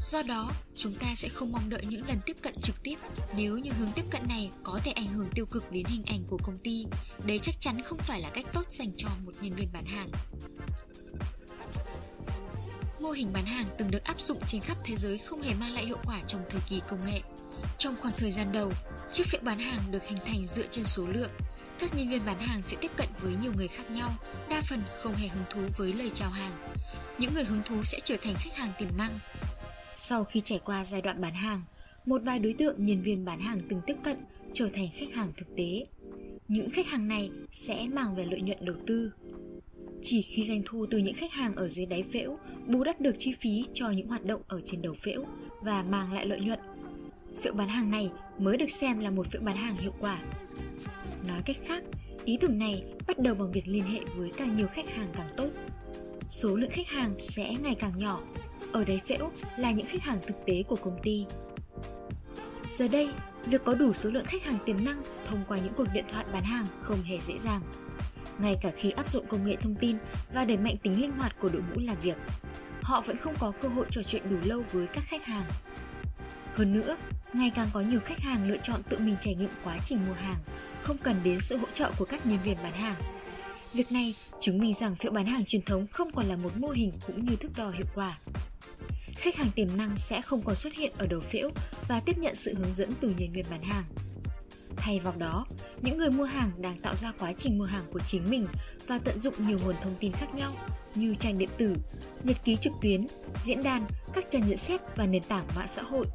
Do 0.00 0.22
đó, 0.22 0.50
chúng 0.76 0.94
ta 0.94 1.06
sẽ 1.14 1.28
không 1.28 1.52
mong 1.52 1.70
đợi 1.70 1.84
những 1.88 2.06
lần 2.06 2.16
tiếp 2.26 2.36
cận 2.42 2.54
trực 2.62 2.82
tiếp 2.82 2.96
nếu 3.36 3.58
như 3.58 3.70
hướng 3.78 3.92
tiếp 3.92 4.04
cận 4.10 4.22
này 4.28 4.50
có 4.62 4.80
thể 4.84 4.92
ảnh 4.92 5.06
hưởng 5.06 5.28
tiêu 5.34 5.46
cực 5.46 5.72
đến 5.72 5.84
hình 5.86 6.02
ảnh 6.06 6.24
của 6.28 6.38
công 6.42 6.58
ty. 6.58 6.86
đấy 7.26 7.38
chắc 7.38 7.54
chắn 7.60 7.82
không 7.82 7.98
phải 7.98 8.20
là 8.20 8.30
cách 8.30 8.46
tốt 8.52 8.66
dành 8.70 8.90
cho 8.96 9.08
một 9.24 9.32
nhân 9.40 9.54
viên 9.54 9.68
bán 9.72 9.84
hàng. 9.84 10.08
Mô 13.02 13.10
hình 13.10 13.32
bán 13.32 13.46
hàng 13.46 13.66
từng 13.78 13.90
được 13.90 14.04
áp 14.04 14.20
dụng 14.20 14.38
trên 14.46 14.60
khắp 14.60 14.76
thế 14.84 14.96
giới 14.96 15.18
không 15.18 15.42
hề 15.42 15.54
mang 15.54 15.72
lại 15.72 15.86
hiệu 15.86 15.98
quả 16.06 16.20
trong 16.26 16.40
thời 16.50 16.60
kỳ 16.68 16.80
công 16.88 17.04
nghệ. 17.04 17.20
Trong 17.78 17.94
khoảng 18.00 18.14
thời 18.16 18.30
gian 18.30 18.46
đầu, 18.52 18.72
chiếc 19.12 19.26
phễu 19.26 19.40
bán 19.44 19.58
hàng 19.58 19.80
được 19.90 20.04
hình 20.04 20.18
thành 20.26 20.46
dựa 20.46 20.66
trên 20.70 20.84
số 20.84 21.06
lượng. 21.06 21.30
Các 21.78 21.94
nhân 21.96 22.10
viên 22.10 22.26
bán 22.26 22.40
hàng 22.40 22.62
sẽ 22.62 22.76
tiếp 22.80 22.90
cận 22.96 23.08
với 23.20 23.34
nhiều 23.42 23.52
người 23.56 23.68
khác 23.68 23.90
nhau, 23.90 24.10
đa 24.48 24.62
phần 24.68 24.80
không 25.02 25.14
hề 25.14 25.28
hứng 25.28 25.44
thú 25.50 25.60
với 25.76 25.92
lời 25.92 26.10
chào 26.14 26.30
hàng. 26.30 26.52
Những 27.18 27.34
người 27.34 27.44
hứng 27.44 27.62
thú 27.64 27.84
sẽ 27.84 27.98
trở 28.04 28.16
thành 28.22 28.34
khách 28.38 28.54
hàng 28.54 28.70
tiềm 28.78 28.88
năng. 28.98 29.12
Sau 29.96 30.24
khi 30.24 30.42
trải 30.44 30.60
qua 30.64 30.84
giai 30.84 31.02
đoạn 31.02 31.20
bán 31.20 31.34
hàng, 31.34 31.62
một 32.06 32.22
vài 32.24 32.38
đối 32.38 32.52
tượng 32.52 32.86
nhân 32.86 33.02
viên 33.02 33.24
bán 33.24 33.40
hàng 33.40 33.58
từng 33.68 33.80
tiếp 33.86 33.96
cận 34.04 34.16
trở 34.54 34.68
thành 34.74 34.88
khách 34.94 35.14
hàng 35.14 35.28
thực 35.36 35.56
tế. 35.56 35.84
Những 36.48 36.70
khách 36.70 36.86
hàng 36.86 37.08
này 37.08 37.30
sẽ 37.52 37.86
mang 37.92 38.16
về 38.16 38.24
lợi 38.24 38.40
nhuận 38.40 38.64
đầu 38.64 38.76
tư. 38.86 39.12
Chỉ 40.04 40.22
khi 40.22 40.44
doanh 40.44 40.62
thu 40.66 40.86
từ 40.90 40.98
những 40.98 41.14
khách 41.14 41.32
hàng 41.32 41.54
ở 41.54 41.68
dưới 41.68 41.86
đáy 41.86 42.04
phễu 42.12 42.36
bù 42.66 42.84
đắp 42.84 43.00
được 43.00 43.16
chi 43.18 43.32
phí 43.40 43.64
cho 43.74 43.90
những 43.90 44.08
hoạt 44.08 44.24
động 44.24 44.42
ở 44.48 44.60
trên 44.64 44.82
đầu 44.82 44.94
phễu 44.94 45.24
và 45.60 45.82
mang 45.82 46.12
lại 46.12 46.26
lợi 46.26 46.40
nhuận 46.40 46.58
phễu 47.42 47.52
bán 47.52 47.68
hàng 47.68 47.90
này 47.90 48.10
mới 48.38 48.56
được 48.56 48.70
xem 48.70 48.98
là 48.98 49.10
một 49.10 49.26
phễu 49.30 49.42
bán 49.42 49.56
hàng 49.56 49.76
hiệu 49.76 49.92
quả. 50.00 50.18
Nói 51.28 51.42
cách 51.44 51.56
khác, 51.64 51.82
ý 52.24 52.36
tưởng 52.36 52.58
này 52.58 52.84
bắt 53.06 53.18
đầu 53.18 53.34
bằng 53.34 53.52
việc 53.52 53.68
liên 53.68 53.84
hệ 53.84 54.00
với 54.16 54.32
càng 54.36 54.56
nhiều 54.56 54.66
khách 54.66 54.94
hàng 54.94 55.08
càng 55.16 55.28
tốt. 55.36 55.48
Số 56.28 56.56
lượng 56.56 56.70
khách 56.70 56.88
hàng 56.88 57.14
sẽ 57.18 57.54
ngày 57.62 57.74
càng 57.74 57.98
nhỏ, 57.98 58.20
ở 58.72 58.84
đáy 58.84 59.00
phễu 59.08 59.30
là 59.58 59.70
những 59.70 59.86
khách 59.86 60.02
hàng 60.02 60.18
thực 60.26 60.46
tế 60.46 60.62
của 60.62 60.76
công 60.76 60.98
ty. 61.02 61.26
Giờ 62.68 62.88
đây, 62.88 63.08
việc 63.46 63.64
có 63.64 63.74
đủ 63.74 63.94
số 63.94 64.10
lượng 64.10 64.24
khách 64.24 64.44
hàng 64.44 64.58
tiềm 64.66 64.84
năng 64.84 65.02
thông 65.26 65.44
qua 65.48 65.58
những 65.58 65.72
cuộc 65.76 65.86
điện 65.94 66.04
thoại 66.12 66.24
bán 66.32 66.44
hàng 66.44 66.66
không 66.80 67.02
hề 67.02 67.18
dễ 67.26 67.38
dàng. 67.38 67.60
Ngay 68.42 68.56
cả 68.60 68.70
khi 68.76 68.90
áp 68.90 69.10
dụng 69.10 69.26
công 69.26 69.46
nghệ 69.46 69.56
thông 69.56 69.74
tin 69.74 69.96
và 70.34 70.44
đẩy 70.44 70.56
mạnh 70.56 70.76
tính 70.76 71.00
linh 71.00 71.12
hoạt 71.12 71.36
của 71.40 71.48
đội 71.48 71.62
ngũ 71.62 71.80
làm 71.80 71.96
việc, 72.02 72.16
họ 72.82 73.00
vẫn 73.00 73.16
không 73.16 73.34
có 73.38 73.52
cơ 73.60 73.68
hội 73.68 73.86
trò 73.90 74.02
chuyện 74.02 74.22
đủ 74.30 74.36
lâu 74.44 74.64
với 74.72 74.86
các 74.86 75.04
khách 75.06 75.24
hàng. 75.24 75.44
Hơn 76.54 76.72
nữa, 76.72 76.96
ngày 77.32 77.52
càng 77.54 77.68
có 77.72 77.80
nhiều 77.80 78.00
khách 78.04 78.18
hàng 78.18 78.48
lựa 78.48 78.56
chọn 78.56 78.82
tự 78.82 78.98
mình 78.98 79.16
trải 79.20 79.34
nghiệm 79.34 79.50
quá 79.64 79.78
trình 79.84 80.04
mua 80.06 80.12
hàng, 80.12 80.36
không 80.82 80.98
cần 80.98 81.16
đến 81.24 81.40
sự 81.40 81.56
hỗ 81.56 81.66
trợ 81.74 81.90
của 81.98 82.04
các 82.04 82.26
nhân 82.26 82.38
viên 82.44 82.56
bán 82.62 82.72
hàng. 82.72 82.96
Việc 83.72 83.92
này 83.92 84.14
chứng 84.40 84.58
minh 84.58 84.74
rằng 84.74 84.96
phiếu 84.96 85.12
bán 85.12 85.26
hàng 85.26 85.44
truyền 85.44 85.62
thống 85.62 85.86
không 85.86 86.10
còn 86.14 86.26
là 86.26 86.36
một 86.36 86.50
mô 86.56 86.68
hình 86.68 86.92
cũng 87.06 87.24
như 87.24 87.36
thước 87.36 87.52
đo 87.56 87.70
hiệu 87.70 87.86
quả. 87.94 88.18
Khách 89.14 89.36
hàng 89.36 89.50
tiềm 89.54 89.68
năng 89.76 89.96
sẽ 89.96 90.22
không 90.22 90.42
còn 90.42 90.56
xuất 90.56 90.74
hiện 90.74 90.92
ở 90.98 91.06
đầu 91.06 91.20
phiếu 91.20 91.50
và 91.88 92.00
tiếp 92.00 92.18
nhận 92.18 92.34
sự 92.34 92.54
hướng 92.54 92.74
dẫn 92.74 92.90
từ 93.00 93.14
nhân 93.18 93.32
viên 93.32 93.44
bán 93.50 93.62
hàng. 93.62 93.84
Thay 94.76 95.00
vào 95.00 95.14
đó, 95.18 95.46
những 95.82 95.98
người 95.98 96.10
mua 96.10 96.24
hàng 96.24 96.50
đang 96.58 96.76
tạo 96.76 96.96
ra 96.96 97.12
quá 97.18 97.32
trình 97.38 97.58
mua 97.58 97.64
hàng 97.64 97.84
của 97.92 98.00
chính 98.06 98.30
mình 98.30 98.46
và 98.86 98.98
tận 98.98 99.20
dụng 99.20 99.34
nhiều 99.38 99.58
nguồn 99.64 99.76
thông 99.82 99.94
tin 100.00 100.12
khác 100.12 100.34
nhau 100.34 100.52
như 100.94 101.14
trang 101.14 101.38
điện 101.38 101.48
tử, 101.58 101.74
nhật 102.24 102.36
ký 102.44 102.56
trực 102.56 102.72
tuyến, 102.82 103.06
diễn 103.44 103.62
đàn, 103.62 103.86
các 104.12 104.24
trang 104.30 104.48
nhận 104.48 104.58
xét 104.58 104.80
và 104.96 105.06
nền 105.06 105.22
tảng 105.22 105.44
mạng 105.56 105.68
xã 105.68 105.82
hội 105.82 106.06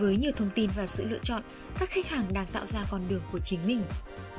với 0.00 0.16
nhiều 0.16 0.32
thông 0.36 0.50
tin 0.54 0.70
và 0.76 0.86
sự 0.86 1.08
lựa 1.08 1.18
chọn, 1.22 1.42
các 1.78 1.90
khách 1.90 2.06
hàng 2.06 2.32
đang 2.32 2.46
tạo 2.46 2.66
ra 2.66 2.86
con 2.90 3.08
đường 3.08 3.22
của 3.32 3.38
chính 3.38 3.60
mình. 3.66 3.82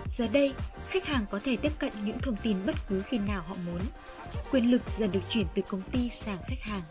Giờ 0.07 0.27
đây, 0.27 0.53
khách 0.89 1.05
hàng 1.05 1.25
có 1.31 1.39
thể 1.43 1.57
tiếp 1.57 1.71
cận 1.79 1.91
những 2.05 2.19
thông 2.19 2.35
tin 2.35 2.65
bất 2.65 2.75
cứ 2.87 3.01
khi 3.01 3.17
nào 3.17 3.41
họ 3.41 3.55
muốn. 3.65 3.81
Quyền 4.51 4.71
lực 4.71 4.81
dần 4.97 5.11
được 5.11 5.19
chuyển 5.29 5.47
từ 5.55 5.61
công 5.67 5.81
ty 5.91 6.09
sang 6.09 6.37
khách 6.47 6.61
hàng. 6.61 6.81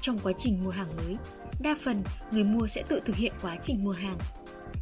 Trong 0.00 0.18
quá 0.18 0.32
trình 0.38 0.64
mua 0.64 0.70
hàng 0.70 0.96
mới, 0.96 1.16
đa 1.64 1.74
phần 1.80 2.02
người 2.30 2.44
mua 2.44 2.66
sẽ 2.66 2.82
tự 2.88 3.00
thực 3.04 3.16
hiện 3.16 3.32
quá 3.42 3.56
trình 3.62 3.84
mua 3.84 3.92
hàng. 3.92 4.16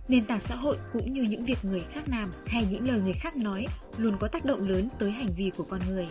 Nền 0.09 0.25
tảng 0.25 0.41
xã 0.41 0.55
hội 0.55 0.77
cũng 0.93 1.13
như 1.13 1.23
những 1.23 1.45
việc 1.45 1.59
người 1.63 1.81
khác 1.81 2.03
làm 2.07 2.31
hay 2.47 2.67
những 2.71 2.89
lời 2.89 3.01
người 3.01 3.13
khác 3.13 3.37
nói 3.37 3.67
luôn 3.97 4.17
có 4.21 4.29
tác 4.29 4.45
động 4.45 4.69
lớn 4.69 4.89
tới 4.99 5.11
hành 5.11 5.35
vi 5.37 5.51
của 5.57 5.65
con 5.65 5.81
người. 5.89 6.09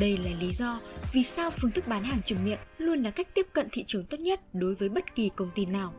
Đây 0.00 0.18
là 0.18 0.30
lý 0.40 0.52
do 0.52 0.80
vì 1.12 1.24
sao 1.24 1.50
phương 1.50 1.70
thức 1.70 1.88
bán 1.88 2.02
hàng 2.02 2.22
truyền 2.22 2.44
miệng 2.44 2.58
luôn 2.78 3.02
là 3.02 3.10
cách 3.10 3.28
tiếp 3.34 3.46
cận 3.52 3.68
thị 3.72 3.84
trường 3.86 4.04
tốt 4.04 4.20
nhất 4.20 4.40
đối 4.52 4.74
với 4.74 4.88
bất 4.88 5.14
kỳ 5.14 5.30
công 5.36 5.50
ty 5.54 5.66
nào. 5.66 5.94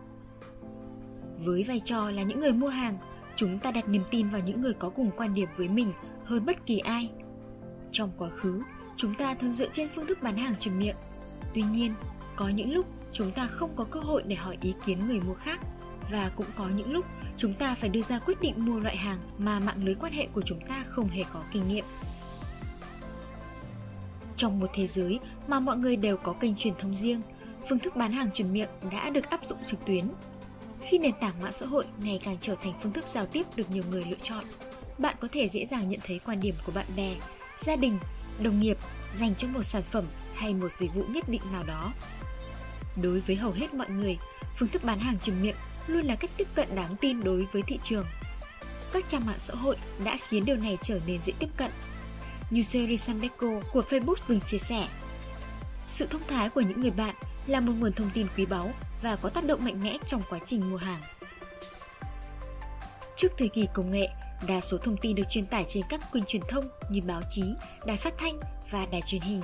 Với 1.38 1.64
vai 1.64 1.82
trò 1.86 2.12
là 2.12 2.24
những 2.24 2.40
người 2.40 2.54
mua 2.54 2.68
hàng, 2.68 2.98
chúng 3.36 3.60
ta 3.60 3.72
đặt 3.72 3.90
niềm 3.90 4.04
tin 4.12 4.30
vào 4.30 4.42
những 4.46 4.62
người 4.62 4.74
có 4.74 4.90
cùng 4.90 5.12
quan 5.18 5.34
điểm 5.34 5.50
với 5.58 5.68
mình 5.68 5.94
hơn 6.26 6.46
bất 6.46 6.66
kỳ 6.66 6.80
ai. 6.80 7.10
Trong 7.92 8.12
quá 8.18 8.30
khứ, 8.30 8.62
chúng 8.98 9.16
ta 9.16 9.36
thường 9.36 9.54
dựa 9.54 9.70
trên 9.72 9.90
phương 9.96 10.08
thức 10.08 10.22
bán 10.22 10.38
hàng 10.38 10.56
truyền 10.60 10.80
miệng. 10.80 10.96
Tuy 11.54 11.62
nhiên, 11.62 11.94
có 12.36 12.50
những 12.50 12.74
lúc 12.74 12.86
chúng 13.14 13.32
ta 13.32 13.48
không 13.48 13.76
có 13.76 13.84
cơ 13.84 14.00
hội 14.00 14.24
để 14.28 14.36
hỏi 14.36 14.58
ý 14.62 14.74
kiến 14.86 15.08
người 15.08 15.20
mua 15.20 15.34
khác 15.34 15.60
và 16.12 16.32
cũng 16.36 16.46
có 16.56 16.70
những 16.76 16.94
lúc 16.94 17.06
chúng 17.38 17.54
ta 17.54 17.76
phải 17.76 17.90
đưa 17.90 18.02
ra 18.02 18.20
quyết 18.20 18.42
định 18.42 18.66
mua 18.66 18.80
loại 18.80 18.98
hàng 18.98 19.20
mà 19.38 19.60
mạng 19.60 19.84
lưới 19.84 19.96
quan 19.96 20.14
hệ 20.14 20.28
của 20.34 20.42
chúng 20.42 20.60
ta 20.68 20.86
không 20.88 21.10
hề 21.10 21.24
có 21.34 21.44
kinh 21.52 21.68
nghiệm. 21.68 21.86
Trong 24.38 24.60
một 24.60 24.68
thế 24.74 24.88
giới 24.88 25.20
mà 25.48 25.60
mọi 25.60 25.78
người 25.78 25.96
đều 25.96 26.18
có 26.18 26.34
kênh 26.34 26.56
truyền 26.56 26.74
thông 26.80 26.96
riêng, 26.96 27.22
phương 27.70 27.80
thức 27.80 27.96
bán 27.96 28.12
hàng 28.12 28.32
truyền 28.34 28.54
miệng 28.54 28.70
đã 28.92 29.10
được 29.10 29.30
áp 29.30 29.46
dụng 29.46 29.58
trực 29.66 29.86
tuyến. 29.86 30.06
Khi 30.82 30.98
nền 30.98 31.14
tảng 31.22 31.42
mạng 31.42 31.52
xã 31.52 31.66
hội 31.66 31.86
ngày 32.04 32.20
càng 32.24 32.38
trở 32.42 32.56
thành 32.56 32.74
phương 32.82 32.92
thức 32.92 33.08
giao 33.08 33.26
tiếp 33.26 33.44
được 33.56 33.72
nhiều 33.72 33.84
người 33.90 34.04
lựa 34.10 34.18
chọn, 34.22 34.44
bạn 34.98 35.16
có 35.20 35.28
thể 35.32 35.48
dễ 35.50 35.66
dàng 35.66 35.90
nhận 35.90 36.00
thấy 36.04 36.20
quan 36.26 36.40
điểm 36.40 36.56
của 36.66 36.72
bạn 36.72 36.86
bè, 36.96 37.16
gia 37.60 37.76
đình, 37.76 37.98
đồng 38.40 38.60
nghiệp 38.60 38.78
dành 39.16 39.34
cho 39.38 39.48
một 39.48 39.64
sản 39.64 39.84
phẩm 39.92 40.06
hay 40.34 40.54
một 40.54 40.70
dịch 40.78 40.96
vụ 40.96 41.04
nhất 41.04 41.30
định 41.30 41.42
nào 41.54 41.64
đó. 41.64 41.94
Đối 42.96 43.20
với 43.20 43.36
hầu 43.36 43.52
hết 43.52 43.74
mọi 43.74 43.90
người, 43.90 44.18
phương 44.56 44.70
thức 44.70 44.84
bán 44.84 45.00
hàng 45.00 45.20
truyền 45.20 45.42
miệng 45.42 45.56
luôn 45.88 46.06
là 46.06 46.16
cách 46.16 46.32
tiếp 46.38 46.48
cận 46.56 46.76
đáng 46.76 46.96
tin 47.02 47.24
đối 47.24 47.48
với 47.52 47.62
thị 47.62 47.80
trường. 47.84 48.06
Các 48.94 49.10
trang 49.10 49.26
mạng 49.26 49.40
xã 49.40 49.54
hội 49.54 49.76
đã 50.04 50.18
khiến 50.28 50.46
điều 50.46 50.56
này 50.56 50.78
trở 50.82 51.00
nên 51.08 51.22
dễ 51.22 51.34
tiếp 51.40 51.50
cận 51.58 51.72
như 52.50 52.62
Jerry 52.62 52.98
Sambeko 52.98 53.62
của 53.72 53.82
Facebook 53.90 54.16
từng 54.28 54.42
chia 54.42 54.58
sẻ. 54.58 54.88
Sự 55.88 56.06
thông 56.06 56.22
thái 56.28 56.50
của 56.50 56.62
những 56.62 56.82
người 56.82 56.92
bạn 56.92 57.16
là 57.48 57.60
một 57.60 57.74
nguồn 57.80 57.94
thông 57.94 58.10
tin 58.14 58.28
quý 58.38 58.46
báu 58.46 58.72
và 59.02 59.16
có 59.16 59.30
tác 59.30 59.46
động 59.46 59.66
mạnh 59.66 59.84
mẽ 59.84 59.98
trong 60.08 60.22
quá 60.30 60.40
trình 60.46 60.72
mua 60.72 60.78
hàng. 60.78 61.02
Trước 63.18 63.32
thời 63.38 63.48
kỳ 63.48 63.68
công 63.74 63.92
nghệ, 63.92 64.08
đa 64.48 64.62
số 64.62 64.78
thông 64.78 64.98
tin 64.98 65.16
được 65.16 65.24
truyền 65.30 65.46
tải 65.46 65.66
trên 65.68 65.84
các 65.90 66.02
kênh 66.14 66.24
truyền 66.24 66.42
thông 66.50 66.68
như 66.90 67.02
báo 67.08 67.22
chí, 67.30 67.44
đài 67.86 67.98
phát 67.98 68.14
thanh 68.18 68.40
và 68.72 68.86
đài 68.92 69.02
truyền 69.06 69.22
hình. 69.22 69.42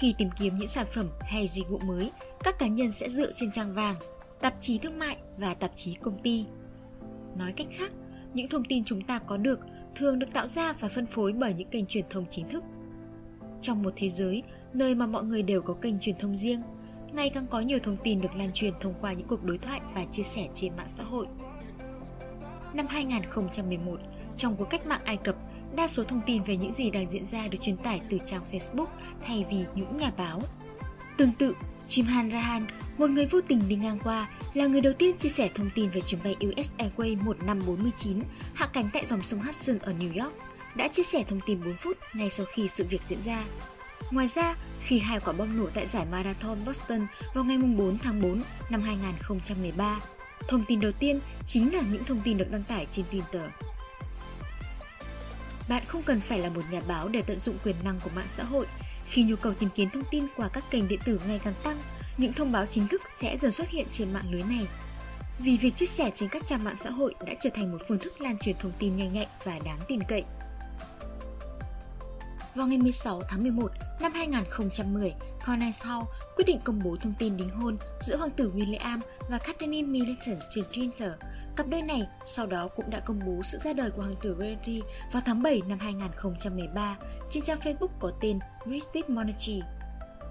Khi 0.00 0.14
tìm 0.18 0.28
kiếm 0.38 0.58
những 0.58 0.68
sản 0.68 0.86
phẩm 0.94 1.08
hay 1.20 1.48
dịch 1.48 1.68
vụ 1.68 1.78
mới, 1.78 2.10
các 2.44 2.58
cá 2.58 2.66
nhân 2.66 2.90
sẽ 2.90 3.08
dựa 3.08 3.32
trên 3.32 3.52
trang 3.52 3.74
vàng, 3.74 3.94
tạp 4.40 4.54
chí 4.60 4.78
thương 4.78 4.98
mại 4.98 5.16
và 5.38 5.54
tạp 5.54 5.70
chí 5.76 5.94
công 5.94 6.22
ty. 6.22 6.44
Nói 7.38 7.52
cách 7.52 7.66
khác, 7.70 7.92
những 8.34 8.48
thông 8.48 8.64
tin 8.64 8.84
chúng 8.84 9.02
ta 9.02 9.18
có 9.18 9.36
được 9.36 9.60
thường 9.94 10.18
được 10.18 10.32
tạo 10.32 10.46
ra 10.46 10.72
và 10.72 10.88
phân 10.88 11.06
phối 11.06 11.32
bởi 11.32 11.54
những 11.54 11.68
kênh 11.68 11.86
truyền 11.86 12.04
thông 12.10 12.24
chính 12.30 12.48
thức. 12.48 12.64
Trong 13.62 13.82
một 13.82 13.92
thế 13.96 14.10
giới 14.10 14.42
nơi 14.72 14.94
mà 14.94 15.06
mọi 15.06 15.24
người 15.24 15.42
đều 15.42 15.62
có 15.62 15.74
kênh 15.74 16.00
truyền 16.00 16.16
thông 16.18 16.36
riêng, 16.36 16.62
ngày 17.12 17.30
càng 17.30 17.46
có 17.50 17.60
nhiều 17.60 17.78
thông 17.82 17.96
tin 18.04 18.20
được 18.20 18.36
lan 18.36 18.50
truyền 18.54 18.72
thông 18.80 18.94
qua 19.00 19.12
những 19.12 19.26
cuộc 19.26 19.44
đối 19.44 19.58
thoại 19.58 19.80
và 19.94 20.04
chia 20.12 20.22
sẻ 20.22 20.48
trên 20.54 20.76
mạng 20.76 20.88
xã 20.96 21.04
hội. 21.04 21.26
Năm 22.74 22.86
2011, 22.88 24.00
trong 24.36 24.56
cuộc 24.56 24.70
cách 24.70 24.86
mạng 24.86 25.00
Ai 25.04 25.16
Cập, 25.16 25.36
đa 25.76 25.88
số 25.88 26.04
thông 26.04 26.20
tin 26.26 26.42
về 26.42 26.56
những 26.56 26.72
gì 26.72 26.90
đang 26.90 27.10
diễn 27.10 27.26
ra 27.32 27.48
được 27.48 27.58
truyền 27.60 27.76
tải 27.76 28.00
từ 28.10 28.18
trang 28.26 28.42
Facebook 28.52 28.86
thay 29.22 29.44
vì 29.50 29.64
những 29.74 29.96
nhà 29.96 30.12
báo. 30.16 30.42
Tương 31.16 31.32
tự, 31.32 31.54
Jimhan 31.88 32.32
Rahan, 32.32 32.66
một 32.98 33.10
người 33.10 33.26
vô 33.26 33.40
tình 33.40 33.68
đi 33.68 33.76
ngang 33.76 33.98
qua, 34.04 34.28
là 34.54 34.66
người 34.66 34.80
đầu 34.80 34.92
tiên 34.92 35.18
chia 35.18 35.28
sẻ 35.28 35.50
thông 35.54 35.70
tin 35.74 35.90
về 35.90 36.00
chuyến 36.00 36.20
bay 36.24 36.36
US 36.40 36.70
Airways 36.78 37.24
1549 37.24 38.20
hạ 38.54 38.66
cánh 38.72 38.88
tại 38.92 39.06
dòng 39.06 39.22
sông 39.22 39.40
Hudson 39.40 39.78
ở 39.78 39.92
New 39.92 40.24
York 40.24 40.34
đã 40.74 40.88
chia 40.88 41.02
sẻ 41.02 41.24
thông 41.28 41.40
tin 41.46 41.60
4 41.64 41.74
phút 41.74 41.96
ngay 42.14 42.30
sau 42.30 42.46
khi 42.54 42.68
sự 42.68 42.86
việc 42.90 43.00
diễn 43.08 43.18
ra. 43.24 43.44
Ngoài 44.10 44.28
ra, 44.28 44.56
khi 44.80 44.98
hai 44.98 45.20
quả 45.20 45.32
bom 45.32 45.58
nổ 45.58 45.66
tại 45.74 45.86
giải 45.86 46.06
Marathon 46.10 46.58
Boston 46.66 47.06
vào 47.34 47.44
ngày 47.44 47.58
4 47.58 47.98
tháng 47.98 48.22
4 48.22 48.42
năm 48.70 48.82
2013, 48.82 50.00
thông 50.48 50.64
tin 50.64 50.80
đầu 50.80 50.92
tiên 50.92 51.20
chính 51.46 51.74
là 51.74 51.80
những 51.92 52.04
thông 52.04 52.20
tin 52.24 52.38
được 52.38 52.50
đăng 52.50 52.62
tải 52.62 52.86
trên 52.90 53.04
Twitter. 53.10 53.48
Bạn 55.70 55.82
không 55.86 56.02
cần 56.02 56.20
phải 56.20 56.38
là 56.38 56.48
một 56.48 56.62
nhà 56.70 56.80
báo 56.88 57.08
để 57.08 57.22
tận 57.22 57.38
dụng 57.38 57.58
quyền 57.64 57.76
năng 57.84 58.00
của 58.04 58.10
mạng 58.16 58.28
xã 58.28 58.44
hội. 58.44 58.66
Khi 59.06 59.24
nhu 59.24 59.36
cầu 59.36 59.54
tìm 59.54 59.68
kiếm 59.74 59.90
thông 59.90 60.02
tin 60.10 60.26
qua 60.36 60.48
các 60.48 60.64
kênh 60.70 60.88
điện 60.88 61.00
tử 61.04 61.20
ngày 61.28 61.40
càng 61.44 61.54
tăng, 61.62 61.78
những 62.16 62.32
thông 62.32 62.52
báo 62.52 62.66
chính 62.66 62.88
thức 62.88 63.02
sẽ 63.20 63.38
dần 63.42 63.52
xuất 63.52 63.68
hiện 63.68 63.86
trên 63.90 64.12
mạng 64.12 64.30
lưới 64.30 64.42
này. 64.42 64.66
Vì 65.38 65.56
việc 65.56 65.76
chia 65.76 65.86
sẻ 65.86 66.10
trên 66.14 66.28
các 66.28 66.46
trang 66.46 66.64
mạng 66.64 66.76
xã 66.80 66.90
hội 66.90 67.14
đã 67.26 67.34
trở 67.40 67.50
thành 67.54 67.72
một 67.72 67.78
phương 67.88 67.98
thức 67.98 68.20
lan 68.20 68.38
truyền 68.38 68.56
thông 68.58 68.72
tin 68.78 68.96
nhanh 68.96 69.12
nhạy 69.12 69.26
và 69.44 69.58
đáng 69.64 69.78
tin 69.88 70.00
cậy. 70.08 70.24
Vào 72.54 72.66
ngày 72.66 72.78
16 72.78 73.22
tháng 73.28 73.42
11 73.42 73.72
năm 74.00 74.12
2010, 74.12 75.14
Cornice 75.46 75.78
Hall 75.82 76.02
quyết 76.36 76.44
định 76.46 76.58
công 76.64 76.80
bố 76.84 76.96
thông 76.96 77.14
tin 77.18 77.36
đính 77.36 77.50
hôn 77.50 77.76
giữa 78.00 78.16
hoàng 78.16 78.30
tử 78.30 78.52
William 78.54 79.00
và 79.30 79.38
Catherine 79.38 79.88
Middleton 79.88 80.36
trên 80.50 80.64
Twitter. 80.72 81.12
Cặp 81.56 81.68
đôi 81.68 81.82
này 81.82 82.06
sau 82.26 82.46
đó 82.46 82.68
cũng 82.68 82.90
đã 82.90 83.00
công 83.00 83.20
bố 83.26 83.42
sự 83.42 83.58
ra 83.64 83.72
đời 83.72 83.90
của 83.90 84.02
hoàng 84.02 84.14
tử 84.22 84.34
Verity 84.34 84.82
vào 85.12 85.22
tháng 85.26 85.42
7 85.42 85.62
năm 85.68 85.78
2013 85.78 86.96
trên 87.30 87.42
trang 87.42 87.58
Facebook 87.58 87.88
có 88.00 88.12
tên 88.20 88.38
British 88.66 89.10
Monarchy. 89.10 89.62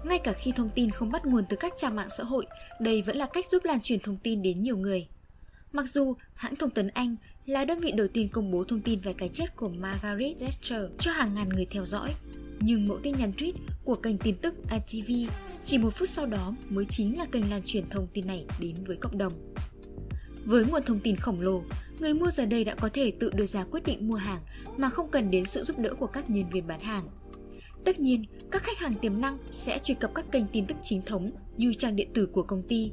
Ngay 0.04 0.18
cả 0.18 0.32
khi 0.32 0.52
thông 0.52 0.70
tin 0.70 0.90
không 0.90 1.12
bắt 1.12 1.26
nguồn 1.26 1.44
từ 1.48 1.56
các 1.56 1.72
trang 1.76 1.96
mạng 1.96 2.08
xã 2.18 2.24
hội, 2.24 2.46
đây 2.80 3.02
vẫn 3.02 3.16
là 3.16 3.26
cách 3.26 3.46
giúp 3.48 3.64
lan 3.64 3.80
truyền 3.80 4.00
thông 4.00 4.16
tin 4.16 4.42
đến 4.42 4.62
nhiều 4.62 4.76
người. 4.76 5.08
Mặc 5.72 5.86
dù 5.88 6.14
hãng 6.34 6.56
thông 6.56 6.70
tấn 6.70 6.88
Anh 6.88 7.16
là 7.46 7.64
đơn 7.64 7.80
vị 7.80 7.92
đầu 7.92 8.06
tiên 8.08 8.28
công 8.28 8.50
bố 8.50 8.64
thông 8.64 8.80
tin 8.80 9.00
về 9.00 9.12
cái 9.12 9.28
chết 9.28 9.56
của 9.56 9.68
Margaret 9.68 10.38
Thatcher 10.40 10.82
cho 10.98 11.12
hàng 11.12 11.34
ngàn 11.34 11.48
người 11.48 11.66
theo 11.70 11.86
dõi, 11.86 12.14
nhưng 12.60 12.88
mẫu 12.88 12.98
tin 13.02 13.18
nhắn 13.18 13.32
tweet 13.36 13.52
của 13.84 13.94
kênh 13.94 14.18
tin 14.18 14.36
tức 14.36 14.54
ITV 14.70 15.32
chỉ 15.64 15.78
một 15.78 15.90
phút 15.94 16.08
sau 16.08 16.26
đó 16.26 16.54
mới 16.68 16.84
chính 16.84 17.18
là 17.18 17.24
kênh 17.24 17.50
lan 17.50 17.62
truyền 17.66 17.88
thông 17.90 18.06
tin 18.12 18.26
này 18.26 18.44
đến 18.60 18.74
với 18.86 18.96
cộng 18.96 19.18
đồng. 19.18 19.32
Với 20.44 20.64
nguồn 20.64 20.82
thông 20.82 21.00
tin 21.00 21.16
khổng 21.16 21.40
lồ, 21.40 21.62
người 21.98 22.14
mua 22.14 22.30
giờ 22.30 22.46
đây 22.46 22.64
đã 22.64 22.74
có 22.74 22.88
thể 22.92 23.12
tự 23.20 23.30
đưa 23.34 23.46
ra 23.46 23.64
quyết 23.64 23.84
định 23.84 24.08
mua 24.08 24.16
hàng 24.16 24.40
mà 24.76 24.90
không 24.90 25.10
cần 25.10 25.30
đến 25.30 25.44
sự 25.44 25.64
giúp 25.64 25.78
đỡ 25.78 25.94
của 25.94 26.06
các 26.06 26.30
nhân 26.30 26.50
viên 26.50 26.66
bán 26.66 26.80
hàng. 26.80 27.04
Tất 27.84 28.00
nhiên, 28.00 28.24
các 28.50 28.62
khách 28.62 28.78
hàng 28.78 28.94
tiềm 28.94 29.20
năng 29.20 29.38
sẽ 29.50 29.78
truy 29.78 29.94
cập 29.94 30.14
các 30.14 30.24
kênh 30.32 30.46
tin 30.46 30.66
tức 30.66 30.76
chính 30.82 31.02
thống 31.02 31.30
như 31.56 31.74
trang 31.74 31.96
điện 31.96 32.10
tử 32.14 32.26
của 32.26 32.42
công 32.42 32.62
ty. 32.62 32.92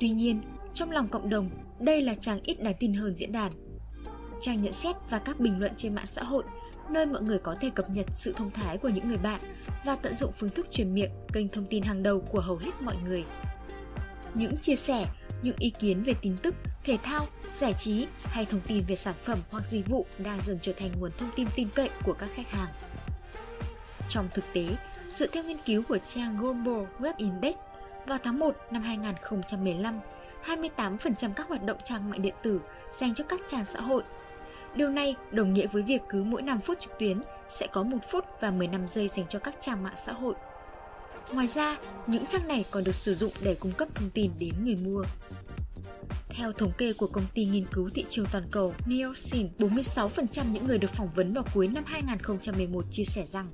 Tuy 0.00 0.10
nhiên, 0.10 0.42
trong 0.74 0.90
lòng 0.90 1.08
cộng 1.08 1.28
đồng, 1.28 1.50
đây 1.80 2.02
là 2.02 2.14
trang 2.14 2.40
ít 2.42 2.62
đáng 2.62 2.74
tin 2.80 2.94
hơn 2.94 3.16
diễn 3.16 3.32
đàn. 3.32 3.52
Trang 4.40 4.62
nhận 4.62 4.72
xét 4.72 4.96
và 5.10 5.18
các 5.18 5.40
bình 5.40 5.60
luận 5.60 5.72
trên 5.76 5.94
mạng 5.94 6.06
xã 6.06 6.22
hội, 6.22 6.44
nơi 6.90 7.06
mọi 7.06 7.22
người 7.22 7.38
có 7.38 7.54
thể 7.60 7.70
cập 7.70 7.90
nhật 7.90 8.06
sự 8.14 8.32
thông 8.32 8.50
thái 8.50 8.78
của 8.78 8.88
những 8.88 9.08
người 9.08 9.18
bạn 9.18 9.40
và 9.84 9.96
tận 9.96 10.16
dụng 10.16 10.32
phương 10.38 10.50
thức 10.50 10.66
truyền 10.72 10.94
miệng, 10.94 11.10
kênh 11.32 11.48
thông 11.48 11.66
tin 11.66 11.82
hàng 11.82 12.02
đầu 12.02 12.20
của 12.20 12.40
hầu 12.40 12.56
hết 12.56 12.70
mọi 12.80 12.96
người. 13.04 13.24
Những 14.34 14.56
chia 14.56 14.76
sẻ, 14.76 15.06
những 15.44 15.56
ý 15.58 15.70
kiến 15.70 16.02
về 16.02 16.14
tin 16.22 16.36
tức, 16.42 16.54
thể 16.84 16.98
thao, 17.02 17.26
giải 17.52 17.74
trí 17.74 18.06
hay 18.24 18.46
thông 18.46 18.60
tin 18.60 18.84
về 18.88 18.96
sản 18.96 19.14
phẩm 19.24 19.38
hoặc 19.50 19.64
dịch 19.64 19.88
vụ 19.88 20.06
đang 20.18 20.40
dần 20.46 20.58
trở 20.62 20.72
thành 20.72 20.90
nguồn 20.98 21.10
thông 21.18 21.30
tin 21.36 21.48
tin 21.56 21.68
cậy 21.74 21.90
của 22.04 22.12
các 22.12 22.28
khách 22.34 22.48
hàng. 22.48 22.68
Trong 24.08 24.28
thực 24.34 24.44
tế, 24.52 24.76
dựa 25.08 25.26
theo 25.26 25.44
nghiên 25.44 25.58
cứu 25.66 25.82
của 25.88 25.98
trang 25.98 26.36
Global 26.36 26.84
Web 26.98 27.12
Index, 27.16 27.54
vào 28.06 28.18
tháng 28.24 28.38
1 28.38 28.56
năm 28.70 28.82
2015, 28.82 30.00
28% 30.44 31.32
các 31.36 31.48
hoạt 31.48 31.64
động 31.64 31.78
trang 31.84 32.10
mạng 32.10 32.22
điện 32.22 32.34
tử 32.42 32.60
dành 32.90 33.14
cho 33.14 33.24
các 33.24 33.40
trang 33.46 33.64
xã 33.64 33.80
hội. 33.80 34.02
Điều 34.74 34.88
này 34.88 35.16
đồng 35.30 35.54
nghĩa 35.54 35.66
với 35.66 35.82
việc 35.82 36.02
cứ 36.08 36.24
mỗi 36.24 36.42
5 36.42 36.60
phút 36.60 36.80
trực 36.80 36.98
tuyến 36.98 37.22
sẽ 37.48 37.66
có 37.66 37.82
1 37.82 37.98
phút 38.10 38.24
và 38.40 38.50
15 38.50 38.88
giây 38.88 39.08
dành 39.08 39.26
cho 39.28 39.38
các 39.38 39.54
trang 39.60 39.82
mạng 39.82 39.94
xã 40.04 40.12
hội. 40.12 40.34
Ngoài 41.32 41.48
ra, 41.48 41.78
những 42.06 42.26
trang 42.26 42.48
này 42.48 42.64
còn 42.70 42.84
được 42.84 42.94
sử 42.94 43.14
dụng 43.14 43.32
để 43.42 43.54
cung 43.54 43.72
cấp 43.72 43.88
thông 43.94 44.10
tin 44.10 44.30
đến 44.38 44.54
người 44.64 44.76
mua. 44.76 45.04
Theo 46.28 46.52
thống 46.52 46.72
kê 46.78 46.92
của 46.92 47.06
công 47.06 47.26
ty 47.34 47.44
nghiên 47.44 47.66
cứu 47.72 47.90
thị 47.90 48.04
trường 48.10 48.26
toàn 48.32 48.44
cầu 48.50 48.74
Nielsen, 48.86 49.48
46% 49.58 50.52
những 50.52 50.66
người 50.66 50.78
được 50.78 50.90
phỏng 50.90 51.08
vấn 51.14 51.34
vào 51.34 51.44
cuối 51.54 51.68
năm 51.68 51.84
2011 51.86 52.84
chia 52.90 53.04
sẻ 53.04 53.24
rằng 53.32 53.46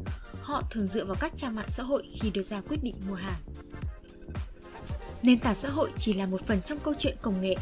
họ 0.43 0.63
thường 0.71 0.87
dựa 0.87 1.05
vào 1.05 1.17
các 1.21 1.33
trang 1.37 1.55
mạng 1.55 1.69
xã 1.69 1.83
hội 1.83 2.09
khi 2.21 2.31
đưa 2.31 2.43
ra 2.43 2.61
quyết 2.61 2.83
định 2.83 2.95
mua 3.09 3.15
hàng. 3.15 3.41
Nền 5.23 5.39
tảng 5.39 5.55
xã 5.55 5.71
hội 5.71 5.91
chỉ 5.99 6.13
là 6.13 6.27
một 6.27 6.47
phần 6.47 6.63
trong 6.63 6.79
câu 6.79 6.95
chuyện 6.99 7.17
công 7.23 7.41
nghệ. 7.41 7.57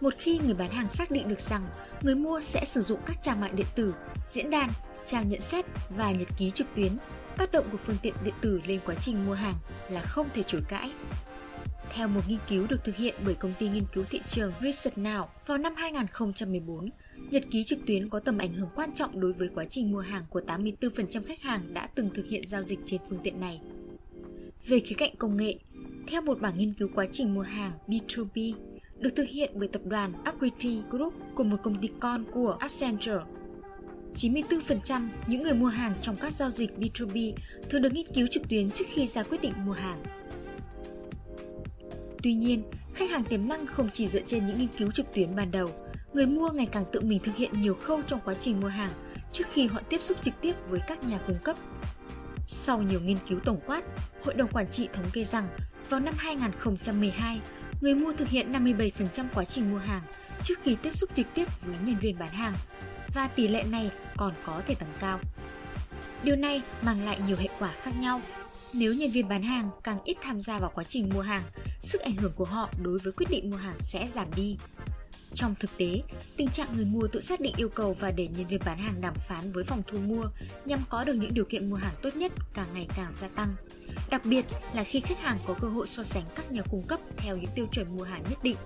Một 0.00 0.14
khi 0.18 0.38
người 0.38 0.54
bán 0.54 0.70
hàng 0.70 0.90
xác 0.90 1.10
định 1.10 1.28
được 1.28 1.40
rằng 1.40 1.66
người 2.02 2.14
mua 2.14 2.40
sẽ 2.40 2.64
sử 2.64 2.82
dụng 2.82 3.00
các 3.06 3.22
trang 3.22 3.40
mạng 3.40 3.56
điện 3.56 3.66
tử, 3.74 3.94
diễn 4.26 4.50
đàn, 4.50 4.70
trang 5.06 5.28
nhận 5.28 5.40
xét 5.40 5.64
và 5.96 6.12
nhật 6.12 6.28
ký 6.38 6.50
trực 6.54 6.66
tuyến, 6.76 6.92
tác 7.36 7.52
động 7.52 7.66
của 7.72 7.78
phương 7.78 7.96
tiện 8.02 8.14
điện 8.24 8.34
tử 8.40 8.60
lên 8.66 8.80
quá 8.86 8.94
trình 8.94 9.26
mua 9.26 9.32
hàng 9.32 9.54
là 9.90 10.00
không 10.00 10.28
thể 10.34 10.42
chối 10.42 10.60
cãi. 10.68 10.90
Theo 11.90 12.08
một 12.08 12.20
nghiên 12.28 12.38
cứu 12.48 12.66
được 12.66 12.84
thực 12.84 12.96
hiện 12.96 13.14
bởi 13.24 13.34
công 13.34 13.52
ty 13.58 13.68
nghiên 13.68 13.84
cứu 13.92 14.04
thị 14.10 14.20
trường 14.28 14.52
Research 14.60 14.98
Now 14.98 15.26
vào 15.46 15.58
năm 15.58 15.74
2014, 15.76 16.90
nhật 17.30 17.42
ký 17.50 17.64
trực 17.64 17.78
tuyến 17.86 18.08
có 18.08 18.20
tầm 18.20 18.38
ảnh 18.38 18.54
hưởng 18.54 18.68
quan 18.74 18.94
trọng 18.94 19.20
đối 19.20 19.32
với 19.32 19.48
quá 19.54 19.64
trình 19.70 19.92
mua 19.92 20.00
hàng 20.00 20.22
của 20.30 20.40
84% 20.46 21.22
khách 21.26 21.42
hàng 21.42 21.60
đã 21.72 21.88
từng 21.94 22.10
thực 22.14 22.26
hiện 22.26 22.42
giao 22.48 22.62
dịch 22.62 22.78
trên 22.86 23.00
phương 23.08 23.18
tiện 23.22 23.40
này. 23.40 23.60
Về 24.66 24.80
khía 24.80 24.94
cạnh 24.98 25.16
công 25.16 25.36
nghệ, 25.36 25.54
theo 26.06 26.22
một 26.22 26.40
bảng 26.40 26.58
nghiên 26.58 26.72
cứu 26.72 26.88
quá 26.94 27.06
trình 27.12 27.34
mua 27.34 27.42
hàng 27.42 27.72
B2B 27.88 28.54
được 28.98 29.10
thực 29.16 29.28
hiện 29.28 29.50
bởi 29.54 29.68
tập 29.68 29.82
đoàn 29.84 30.12
Equity 30.24 30.82
Group 30.90 31.14
của 31.34 31.44
một 31.44 31.56
công 31.62 31.80
ty 31.80 31.88
con 32.00 32.24
của 32.32 32.56
Accenture, 32.60 33.20
94% 34.16 35.08
những 35.26 35.42
người 35.42 35.54
mua 35.54 35.66
hàng 35.66 35.92
trong 36.00 36.16
các 36.16 36.32
giao 36.32 36.50
dịch 36.50 36.70
B2B 36.78 37.32
thường 37.70 37.82
được 37.82 37.92
nghiên 37.92 38.06
cứu 38.14 38.26
trực 38.30 38.48
tuyến 38.48 38.70
trước 38.70 38.84
khi 38.88 39.06
ra 39.06 39.22
quyết 39.22 39.40
định 39.40 39.52
mua 39.64 39.72
hàng. 39.72 40.02
Tuy 42.22 42.34
nhiên, 42.34 42.62
khách 42.94 43.10
hàng 43.10 43.24
tiềm 43.24 43.48
năng 43.48 43.66
không 43.66 43.90
chỉ 43.92 44.06
dựa 44.06 44.20
trên 44.26 44.46
những 44.46 44.58
nghiên 44.58 44.68
cứu 44.78 44.90
trực 44.90 45.14
tuyến 45.14 45.36
ban 45.36 45.50
đầu, 45.50 45.70
người 46.12 46.26
mua 46.26 46.50
ngày 46.50 46.66
càng 46.66 46.84
tự 46.92 47.00
mình 47.00 47.20
thực 47.24 47.36
hiện 47.36 47.62
nhiều 47.62 47.74
khâu 47.74 48.02
trong 48.02 48.20
quá 48.24 48.34
trình 48.40 48.60
mua 48.60 48.68
hàng 48.68 48.90
trước 49.32 49.44
khi 49.52 49.66
họ 49.66 49.80
tiếp 49.88 50.02
xúc 50.02 50.18
trực 50.22 50.34
tiếp 50.40 50.52
với 50.68 50.80
các 50.86 51.04
nhà 51.04 51.18
cung 51.26 51.38
cấp. 51.44 51.56
Sau 52.46 52.82
nhiều 52.82 53.00
nghiên 53.00 53.18
cứu 53.28 53.40
tổng 53.40 53.60
quát, 53.66 53.84
Hội 54.24 54.34
đồng 54.34 54.52
Quản 54.52 54.70
trị 54.70 54.88
thống 54.92 55.10
kê 55.12 55.24
rằng 55.24 55.48
vào 55.88 56.00
năm 56.00 56.14
2012, 56.18 57.40
người 57.80 57.94
mua 57.94 58.12
thực 58.12 58.28
hiện 58.28 58.52
57% 58.52 59.24
quá 59.34 59.44
trình 59.44 59.70
mua 59.72 59.78
hàng 59.78 60.02
trước 60.42 60.58
khi 60.62 60.76
tiếp 60.82 60.96
xúc 60.96 61.10
trực 61.14 61.26
tiếp 61.34 61.44
với 61.66 61.76
nhân 61.84 61.96
viên 62.00 62.18
bán 62.18 62.30
hàng 62.30 62.54
và 63.16 63.28
tỷ 63.28 63.48
lệ 63.48 63.64
này 63.70 63.90
còn 64.16 64.34
có 64.44 64.62
thể 64.66 64.74
tăng 64.74 64.94
cao. 65.00 65.20
Điều 66.22 66.36
này 66.36 66.62
mang 66.82 67.04
lại 67.04 67.20
nhiều 67.26 67.36
hệ 67.36 67.48
quả 67.58 67.72
khác 67.82 67.90
nhau. 68.00 68.20
Nếu 68.72 68.94
nhân 68.94 69.10
viên 69.10 69.28
bán 69.28 69.42
hàng 69.42 69.70
càng 69.82 69.98
ít 70.04 70.16
tham 70.22 70.40
gia 70.40 70.58
vào 70.58 70.70
quá 70.74 70.84
trình 70.84 71.10
mua 71.14 71.20
hàng, 71.20 71.42
sức 71.82 72.00
ảnh 72.00 72.16
hưởng 72.16 72.32
của 72.36 72.44
họ 72.44 72.70
đối 72.82 72.98
với 72.98 73.12
quyết 73.12 73.26
định 73.30 73.50
mua 73.50 73.56
hàng 73.56 73.76
sẽ 73.80 74.08
giảm 74.14 74.28
đi. 74.36 74.56
Trong 75.34 75.54
thực 75.60 75.76
tế, 75.76 76.02
tình 76.36 76.48
trạng 76.48 76.68
người 76.76 76.84
mua 76.84 77.06
tự 77.06 77.20
xác 77.20 77.40
định 77.40 77.54
yêu 77.56 77.68
cầu 77.68 77.96
và 78.00 78.10
để 78.10 78.28
nhân 78.28 78.46
viên 78.46 78.60
bán 78.64 78.78
hàng 78.78 79.00
đàm 79.00 79.14
phán 79.28 79.52
với 79.52 79.64
phòng 79.64 79.82
thu 79.86 79.98
mua 79.98 80.24
nhằm 80.64 80.80
có 80.88 81.04
được 81.04 81.14
những 81.14 81.34
điều 81.34 81.44
kiện 81.44 81.70
mua 81.70 81.76
hàng 81.76 81.94
tốt 82.02 82.16
nhất 82.16 82.32
càng 82.54 82.66
ngày 82.74 82.86
càng 82.96 83.12
gia 83.14 83.28
tăng. 83.28 83.48
Đặc 84.10 84.22
biệt 84.24 84.44
là 84.72 84.84
khi 84.84 85.00
khách 85.00 85.20
hàng 85.20 85.38
có 85.46 85.54
cơ 85.54 85.68
hội 85.68 85.88
so 85.88 86.02
sánh 86.02 86.24
các 86.34 86.52
nhà 86.52 86.62
cung 86.70 86.82
cấp 86.82 87.00
theo 87.16 87.36
những 87.36 87.50
tiêu 87.54 87.66
chuẩn 87.72 87.96
mua 87.96 88.04
hàng 88.04 88.22
nhất 88.30 88.38
định. 88.42 88.56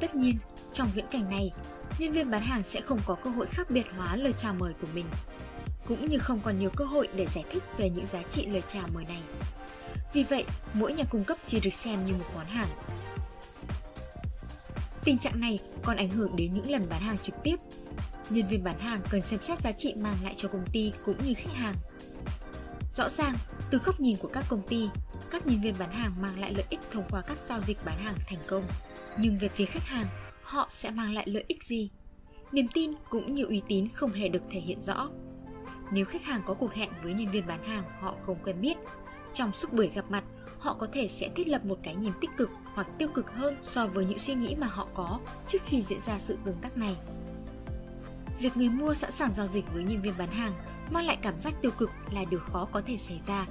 Tất 0.00 0.14
nhiên, 0.14 0.38
trong 0.72 0.90
viễn 0.94 1.06
cảnh 1.10 1.30
này, 1.30 1.52
nhân 1.98 2.12
viên 2.12 2.30
bán 2.30 2.42
hàng 2.42 2.62
sẽ 2.64 2.80
không 2.80 3.00
có 3.06 3.14
cơ 3.14 3.30
hội 3.30 3.46
khác 3.46 3.70
biệt 3.70 3.86
hóa 3.96 4.16
lời 4.16 4.32
chào 4.32 4.54
mời 4.54 4.72
của 4.80 4.88
mình, 4.94 5.06
cũng 5.86 6.08
như 6.08 6.18
không 6.18 6.40
còn 6.44 6.60
nhiều 6.60 6.70
cơ 6.76 6.84
hội 6.84 7.08
để 7.14 7.26
giải 7.26 7.44
thích 7.50 7.62
về 7.78 7.90
những 7.90 8.06
giá 8.06 8.22
trị 8.22 8.46
lời 8.46 8.62
chào 8.68 8.88
mời 8.94 9.04
này. 9.04 9.22
Vì 10.12 10.22
vậy, 10.22 10.44
mỗi 10.74 10.92
nhà 10.92 11.04
cung 11.04 11.24
cấp 11.24 11.38
chỉ 11.46 11.60
được 11.60 11.74
xem 11.74 12.06
như 12.06 12.14
một 12.14 12.24
món 12.34 12.46
hàng. 12.46 12.68
Tình 15.04 15.18
trạng 15.18 15.40
này 15.40 15.58
còn 15.82 15.96
ảnh 15.96 16.10
hưởng 16.10 16.36
đến 16.36 16.54
những 16.54 16.70
lần 16.70 16.86
bán 16.90 17.02
hàng 17.02 17.18
trực 17.18 17.34
tiếp. 17.42 17.56
Nhân 18.30 18.48
viên 18.48 18.64
bán 18.64 18.78
hàng 18.78 19.00
cần 19.10 19.22
xem 19.22 19.40
xét 19.42 19.60
giá 19.60 19.72
trị 19.72 19.94
mang 19.96 20.16
lại 20.24 20.34
cho 20.36 20.48
công 20.48 20.66
ty 20.72 20.92
cũng 21.04 21.26
như 21.26 21.34
khách 21.34 21.54
hàng. 21.54 21.74
Rõ 22.94 23.08
ràng, 23.08 23.34
từ 23.70 23.78
góc 23.84 24.00
nhìn 24.00 24.16
của 24.16 24.28
các 24.28 24.44
công 24.48 24.62
ty, 24.68 24.88
các 25.30 25.46
nhân 25.46 25.60
viên 25.60 25.74
bán 25.78 25.90
hàng 25.90 26.14
mang 26.20 26.40
lại 26.40 26.54
lợi 26.54 26.64
ích 26.70 26.80
thông 26.92 27.04
qua 27.10 27.20
các 27.20 27.38
giao 27.48 27.60
dịch 27.66 27.84
bán 27.84 27.98
hàng 27.98 28.14
thành 28.26 28.38
công. 28.46 28.64
Nhưng 29.18 29.38
về 29.38 29.48
phía 29.48 29.64
khách 29.64 29.84
hàng, 29.84 30.06
họ 30.50 30.66
sẽ 30.70 30.90
mang 30.90 31.12
lại 31.12 31.24
lợi 31.28 31.44
ích 31.48 31.62
gì? 31.62 31.90
Niềm 32.52 32.68
tin 32.68 32.92
cũng 33.10 33.34
như 33.34 33.44
uy 33.44 33.62
tín 33.68 33.88
không 33.94 34.12
hề 34.12 34.28
được 34.28 34.42
thể 34.50 34.60
hiện 34.60 34.80
rõ. 34.80 35.08
Nếu 35.92 36.04
khách 36.04 36.24
hàng 36.24 36.42
có 36.46 36.54
cuộc 36.54 36.74
hẹn 36.74 36.90
với 37.02 37.14
nhân 37.14 37.30
viên 37.30 37.46
bán 37.46 37.62
hàng 37.62 37.84
họ 38.00 38.14
không 38.22 38.38
quen 38.44 38.60
biết, 38.60 38.76
trong 39.34 39.52
suốt 39.52 39.72
buổi 39.72 39.90
gặp 39.94 40.04
mặt, 40.10 40.24
họ 40.58 40.74
có 40.74 40.86
thể 40.92 41.08
sẽ 41.08 41.28
thiết 41.36 41.48
lập 41.48 41.64
một 41.64 41.78
cái 41.82 41.96
nhìn 41.96 42.12
tích 42.20 42.30
cực 42.36 42.50
hoặc 42.64 42.86
tiêu 42.98 43.08
cực 43.08 43.30
hơn 43.30 43.56
so 43.62 43.86
với 43.86 44.04
những 44.04 44.18
suy 44.18 44.34
nghĩ 44.34 44.54
mà 44.54 44.66
họ 44.66 44.86
có 44.94 45.20
trước 45.48 45.62
khi 45.64 45.82
diễn 45.82 46.00
ra 46.00 46.18
sự 46.18 46.38
tương 46.44 46.58
tác 46.62 46.76
này. 46.76 46.96
Việc 48.40 48.56
người 48.56 48.68
mua 48.68 48.94
sẵn 48.94 49.12
sàng 49.12 49.32
giao 49.32 49.46
dịch 49.46 49.64
với 49.72 49.84
nhân 49.84 50.02
viên 50.02 50.14
bán 50.18 50.30
hàng 50.30 50.52
mang 50.90 51.06
lại 51.06 51.18
cảm 51.22 51.38
giác 51.38 51.54
tiêu 51.62 51.70
cực 51.78 51.90
là 52.12 52.24
điều 52.30 52.40
khó 52.40 52.68
có 52.72 52.82
thể 52.86 52.96
xảy 52.96 53.20
ra. 53.26 53.46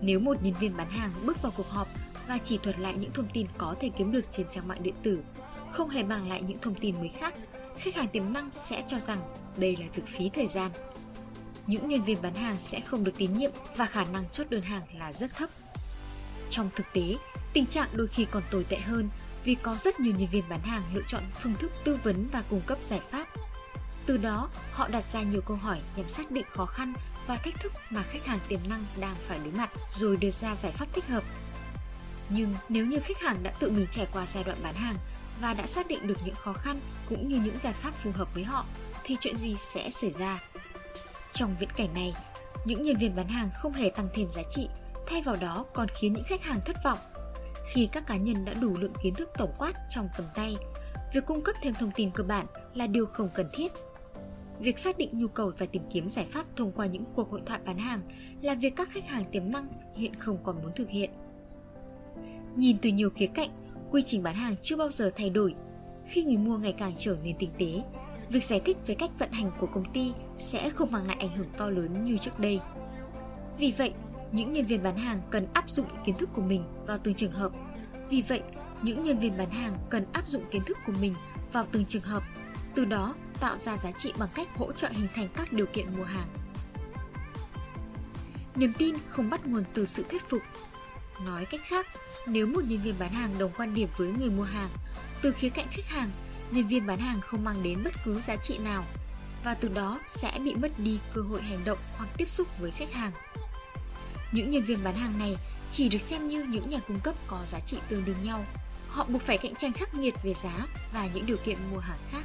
Nếu 0.00 0.20
một 0.20 0.42
nhân 0.42 0.54
viên 0.60 0.76
bán 0.76 0.90
hàng 0.90 1.10
bước 1.24 1.42
vào 1.42 1.52
cuộc 1.56 1.68
họp 1.68 1.88
và 2.28 2.38
chỉ 2.38 2.58
thuật 2.58 2.78
lại 2.78 2.94
những 2.98 3.12
thông 3.12 3.28
tin 3.32 3.46
có 3.58 3.74
thể 3.80 3.88
kiếm 3.88 4.12
được 4.12 4.24
trên 4.30 4.46
trang 4.50 4.68
mạng 4.68 4.82
điện 4.82 4.94
tử, 5.02 5.20
không 5.72 5.88
hề 5.88 6.02
mang 6.02 6.28
lại 6.28 6.42
những 6.46 6.58
thông 6.58 6.74
tin 6.74 6.98
mới 6.98 7.08
khác, 7.08 7.34
khách 7.78 7.94
hàng 7.94 8.08
tiềm 8.08 8.32
năng 8.32 8.50
sẽ 8.52 8.82
cho 8.86 8.98
rằng 8.98 9.18
đây 9.56 9.76
là 9.76 9.86
thực 9.94 10.06
phí 10.06 10.28
thời 10.28 10.46
gian. 10.46 10.70
những 11.66 11.88
nhân 11.88 12.04
viên 12.04 12.22
bán 12.22 12.34
hàng 12.34 12.56
sẽ 12.64 12.80
không 12.80 13.04
được 13.04 13.12
tín 13.16 13.34
nhiệm 13.34 13.50
và 13.76 13.86
khả 13.86 14.04
năng 14.04 14.24
chốt 14.32 14.46
đơn 14.50 14.62
hàng 14.62 14.82
là 14.98 15.12
rất 15.12 15.36
thấp. 15.36 15.50
Trong 16.50 16.70
thực 16.76 16.86
tế, 16.92 17.16
tình 17.52 17.66
trạng 17.66 17.88
đôi 17.92 18.06
khi 18.06 18.26
còn 18.30 18.42
tồi 18.50 18.64
tệ 18.64 18.76
hơn 18.76 19.08
vì 19.44 19.54
có 19.54 19.76
rất 19.76 20.00
nhiều 20.00 20.14
nhân 20.18 20.28
viên 20.32 20.48
bán 20.48 20.60
hàng 20.60 20.82
lựa 20.94 21.02
chọn 21.06 21.22
phương 21.42 21.54
thức 21.58 21.72
tư 21.84 21.98
vấn 22.04 22.28
và 22.32 22.42
cung 22.50 22.60
cấp 22.66 22.78
giải 22.82 23.00
pháp. 23.10 23.28
Từ 24.06 24.16
đó, 24.16 24.50
họ 24.72 24.88
đặt 24.88 25.04
ra 25.12 25.22
nhiều 25.22 25.40
câu 25.40 25.56
hỏi 25.56 25.78
nhằm 25.96 26.08
xác 26.08 26.30
định 26.30 26.44
khó 26.50 26.66
khăn 26.66 26.92
và 27.26 27.36
thách 27.36 27.60
thức 27.60 27.72
mà 27.90 28.02
khách 28.02 28.26
hàng 28.26 28.38
tiềm 28.48 28.60
năng 28.68 28.84
đang 29.00 29.16
phải 29.28 29.38
đối 29.38 29.52
mặt 29.52 29.70
rồi 29.90 30.16
đưa 30.16 30.30
ra 30.30 30.54
giải 30.54 30.72
pháp 30.72 30.86
thích 30.92 31.06
hợp. 31.06 31.22
Nhưng 32.28 32.54
nếu 32.68 32.86
như 32.86 33.00
khách 33.00 33.20
hàng 33.20 33.36
đã 33.42 33.50
tự 33.50 33.70
mình 33.70 33.86
trải 33.90 34.06
qua 34.12 34.26
giai 34.26 34.44
đoạn 34.44 34.58
bán 34.62 34.74
hàng 34.74 34.96
và 35.40 35.54
đã 35.54 35.66
xác 35.66 35.88
định 35.88 36.06
được 36.06 36.18
những 36.24 36.34
khó 36.34 36.52
khăn 36.52 36.76
cũng 37.08 37.28
như 37.28 37.40
những 37.44 37.56
giải 37.62 37.72
pháp 37.72 37.90
phù 37.90 38.10
hợp 38.14 38.34
với 38.34 38.44
họ 38.44 38.64
thì 39.04 39.16
chuyện 39.20 39.36
gì 39.36 39.56
sẽ 39.74 39.90
xảy 39.90 40.10
ra? 40.10 40.42
Trong 41.32 41.54
viễn 41.60 41.70
cảnh 41.76 41.94
này, 41.94 42.14
những 42.64 42.82
nhân 42.82 42.96
viên 42.96 43.16
bán 43.16 43.28
hàng 43.28 43.48
không 43.54 43.72
hề 43.72 43.90
tăng 43.90 44.08
thêm 44.14 44.30
giá 44.30 44.42
trị, 44.50 44.68
thay 45.06 45.22
vào 45.22 45.36
đó 45.36 45.64
còn 45.74 45.88
khiến 45.88 46.12
những 46.12 46.24
khách 46.24 46.42
hàng 46.42 46.60
thất 46.66 46.76
vọng. 46.84 46.98
Khi 47.72 47.88
các 47.92 48.06
cá 48.06 48.16
nhân 48.16 48.44
đã 48.44 48.52
đủ 48.52 48.76
lượng 48.80 48.92
kiến 49.02 49.14
thức 49.14 49.30
tổng 49.38 49.52
quát 49.58 49.72
trong 49.90 50.08
tầm 50.16 50.26
tay, 50.34 50.56
việc 51.14 51.26
cung 51.26 51.42
cấp 51.42 51.56
thêm 51.62 51.74
thông 51.74 51.90
tin 51.94 52.10
cơ 52.10 52.24
bản 52.24 52.46
là 52.74 52.86
điều 52.86 53.06
không 53.06 53.28
cần 53.34 53.48
thiết. 53.52 53.72
Việc 54.60 54.78
xác 54.78 54.98
định 54.98 55.10
nhu 55.12 55.28
cầu 55.28 55.52
và 55.58 55.66
tìm 55.66 55.82
kiếm 55.90 56.08
giải 56.08 56.26
pháp 56.30 56.46
thông 56.56 56.72
qua 56.72 56.86
những 56.86 57.04
cuộc 57.14 57.30
hội 57.30 57.42
thoại 57.46 57.60
bán 57.66 57.78
hàng 57.78 58.00
là 58.42 58.54
việc 58.54 58.76
các 58.76 58.88
khách 58.90 59.06
hàng 59.06 59.24
tiềm 59.24 59.50
năng 59.50 59.68
hiện 59.96 60.14
không 60.18 60.38
còn 60.44 60.62
muốn 60.62 60.72
thực 60.76 60.88
hiện. 60.88 61.10
Nhìn 62.56 62.76
từ 62.82 62.88
nhiều 62.90 63.10
khía 63.10 63.26
cạnh, 63.26 63.50
quy 63.90 64.02
trình 64.02 64.22
bán 64.22 64.34
hàng 64.34 64.54
chưa 64.62 64.76
bao 64.76 64.90
giờ 64.90 65.10
thay 65.16 65.30
đổi. 65.30 65.54
Khi 66.08 66.24
người 66.24 66.36
mua 66.36 66.58
ngày 66.58 66.74
càng 66.78 66.92
trở 66.98 67.16
nên 67.22 67.36
tinh 67.38 67.50
tế, 67.58 67.82
việc 68.28 68.44
giải 68.44 68.60
thích 68.64 68.76
về 68.86 68.94
cách 68.94 69.10
vận 69.18 69.32
hành 69.32 69.50
của 69.60 69.66
công 69.66 69.84
ty 69.92 70.12
sẽ 70.38 70.70
không 70.70 70.92
mang 70.92 71.06
lại 71.06 71.16
ảnh 71.20 71.36
hưởng 71.36 71.48
to 71.56 71.70
lớn 71.70 72.04
như 72.04 72.18
trước 72.18 72.40
đây. 72.40 72.60
Vì 73.58 73.74
vậy, 73.78 73.92
những 74.32 74.52
nhân 74.52 74.66
viên 74.66 74.82
bán 74.82 74.96
hàng 74.96 75.20
cần 75.30 75.46
áp 75.52 75.70
dụng 75.70 75.86
kiến 76.04 76.14
thức 76.14 76.30
của 76.34 76.42
mình 76.42 76.64
vào 76.86 76.98
từng 76.98 77.14
trường 77.14 77.32
hợp. 77.32 77.52
Vì 78.10 78.22
vậy, 78.28 78.42
những 78.82 79.04
nhân 79.04 79.18
viên 79.18 79.38
bán 79.38 79.50
hàng 79.50 79.74
cần 79.90 80.06
áp 80.12 80.28
dụng 80.28 80.42
kiến 80.50 80.62
thức 80.64 80.78
của 80.86 80.92
mình 81.00 81.14
vào 81.52 81.66
từng 81.72 81.84
trường 81.84 82.02
hợp, 82.02 82.22
từ 82.74 82.84
đó 82.84 83.14
tạo 83.40 83.56
ra 83.56 83.76
giá 83.76 83.90
trị 83.90 84.12
bằng 84.18 84.28
cách 84.34 84.48
hỗ 84.56 84.72
trợ 84.72 84.88
hình 84.88 85.08
thành 85.14 85.28
các 85.36 85.52
điều 85.52 85.66
kiện 85.66 85.86
mua 85.96 86.04
hàng. 86.04 86.28
Niềm 88.56 88.72
tin 88.78 88.94
không 89.08 89.30
bắt 89.30 89.46
nguồn 89.46 89.64
từ 89.74 89.86
sự 89.86 90.04
thuyết 90.10 90.22
phục. 90.28 90.42
Nói 91.24 91.44
cách 91.44 91.60
khác, 91.64 91.86
nếu 92.26 92.46
một 92.46 92.64
nhân 92.64 92.82
viên 92.82 92.94
bán 92.98 93.10
hàng 93.10 93.38
đồng 93.38 93.52
quan 93.56 93.74
điểm 93.74 93.88
với 93.96 94.08
người 94.18 94.30
mua 94.30 94.42
hàng, 94.42 94.68
từ 95.22 95.32
khía 95.32 95.48
cạnh 95.48 95.66
khách 95.70 95.86
hàng, 95.88 96.10
nhân 96.50 96.66
viên 96.66 96.86
bán 96.86 96.98
hàng 96.98 97.20
không 97.20 97.44
mang 97.44 97.62
đến 97.62 97.84
bất 97.84 97.92
cứ 98.04 98.20
giá 98.20 98.36
trị 98.36 98.58
nào 98.58 98.84
và 99.44 99.54
từ 99.54 99.68
đó 99.68 100.00
sẽ 100.06 100.38
bị 100.44 100.54
mất 100.54 100.78
đi 100.78 100.98
cơ 101.14 101.20
hội 101.20 101.42
hành 101.42 101.64
động 101.64 101.78
hoặc 101.96 102.08
tiếp 102.16 102.30
xúc 102.30 102.48
với 102.60 102.70
khách 102.70 102.92
hàng. 102.92 103.12
Những 104.32 104.50
nhân 104.50 104.64
viên 104.64 104.84
bán 104.84 104.94
hàng 104.94 105.18
này 105.18 105.36
chỉ 105.70 105.88
được 105.88 105.98
xem 105.98 106.28
như 106.28 106.44
những 106.44 106.70
nhà 106.70 106.78
cung 106.88 107.00
cấp 107.00 107.14
có 107.26 107.38
giá 107.46 107.60
trị 107.60 107.76
tương 107.88 108.04
đương 108.04 108.22
nhau. 108.22 108.44
Họ 108.88 109.04
buộc 109.08 109.22
phải 109.22 109.38
cạnh 109.38 109.54
tranh 109.54 109.72
khắc 109.72 109.94
nghiệt 109.94 110.14
về 110.22 110.34
giá 110.34 110.66
và 110.92 111.08
những 111.14 111.26
điều 111.26 111.36
kiện 111.36 111.58
mua 111.72 111.78
hàng 111.78 111.98
khác. 112.10 112.22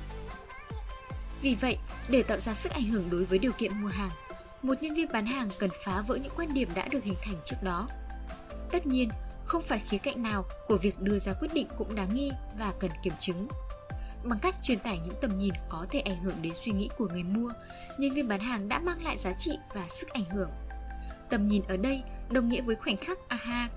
Vì 1.41 1.55
vậy, 1.55 1.77
để 2.09 2.23
tạo 2.23 2.37
ra 2.37 2.53
sức 2.53 2.71
ảnh 2.71 2.89
hưởng 2.89 3.09
đối 3.09 3.25
với 3.25 3.39
điều 3.39 3.51
kiện 3.51 3.81
mua 3.81 3.87
hàng, 3.87 4.09
một 4.61 4.73
nhân 4.81 4.95
viên 4.95 5.11
bán 5.11 5.25
hàng 5.25 5.49
cần 5.59 5.69
phá 5.85 6.01
vỡ 6.07 6.15
những 6.15 6.33
quan 6.35 6.53
điểm 6.53 6.69
đã 6.75 6.87
được 6.87 7.03
hình 7.03 7.15
thành 7.23 7.35
trước 7.45 7.55
đó. 7.63 7.87
Tất 8.73 8.87
nhiên, 8.87 9.09
không 9.45 9.61
phải 9.61 9.79
khía 9.79 9.97
cạnh 9.97 10.23
nào 10.23 10.45
của 10.67 10.77
việc 10.77 11.01
đưa 11.01 11.19
ra 11.19 11.33
quyết 11.33 11.53
định 11.53 11.67
cũng 11.77 11.95
đáng 11.95 12.15
nghi 12.15 12.31
và 12.59 12.73
cần 12.79 12.91
kiểm 13.03 13.13
chứng. 13.19 13.47
Bằng 14.23 14.39
cách 14.41 14.55
truyền 14.63 14.79
tải 14.79 14.99
những 15.05 15.15
tầm 15.21 15.39
nhìn 15.39 15.53
có 15.69 15.85
thể 15.89 15.99
ảnh 15.99 16.23
hưởng 16.23 16.35
đến 16.41 16.53
suy 16.65 16.71
nghĩ 16.71 16.89
của 16.97 17.07
người 17.07 17.23
mua, 17.23 17.53
nhân 17.97 18.11
viên 18.11 18.27
bán 18.27 18.39
hàng 18.39 18.69
đã 18.69 18.79
mang 18.79 19.03
lại 19.03 19.17
giá 19.17 19.33
trị 19.33 19.51
và 19.75 19.87
sức 19.89 20.09
ảnh 20.09 20.25
hưởng. 20.25 20.49
Tầm 21.29 21.47
nhìn 21.47 21.63
ở 21.67 21.77
đây 21.77 22.03
đồng 22.31 22.49
nghĩa 22.49 22.61
với 22.61 22.75
khoảnh 22.75 22.97
khắc 22.97 23.17
aha, 23.27 23.69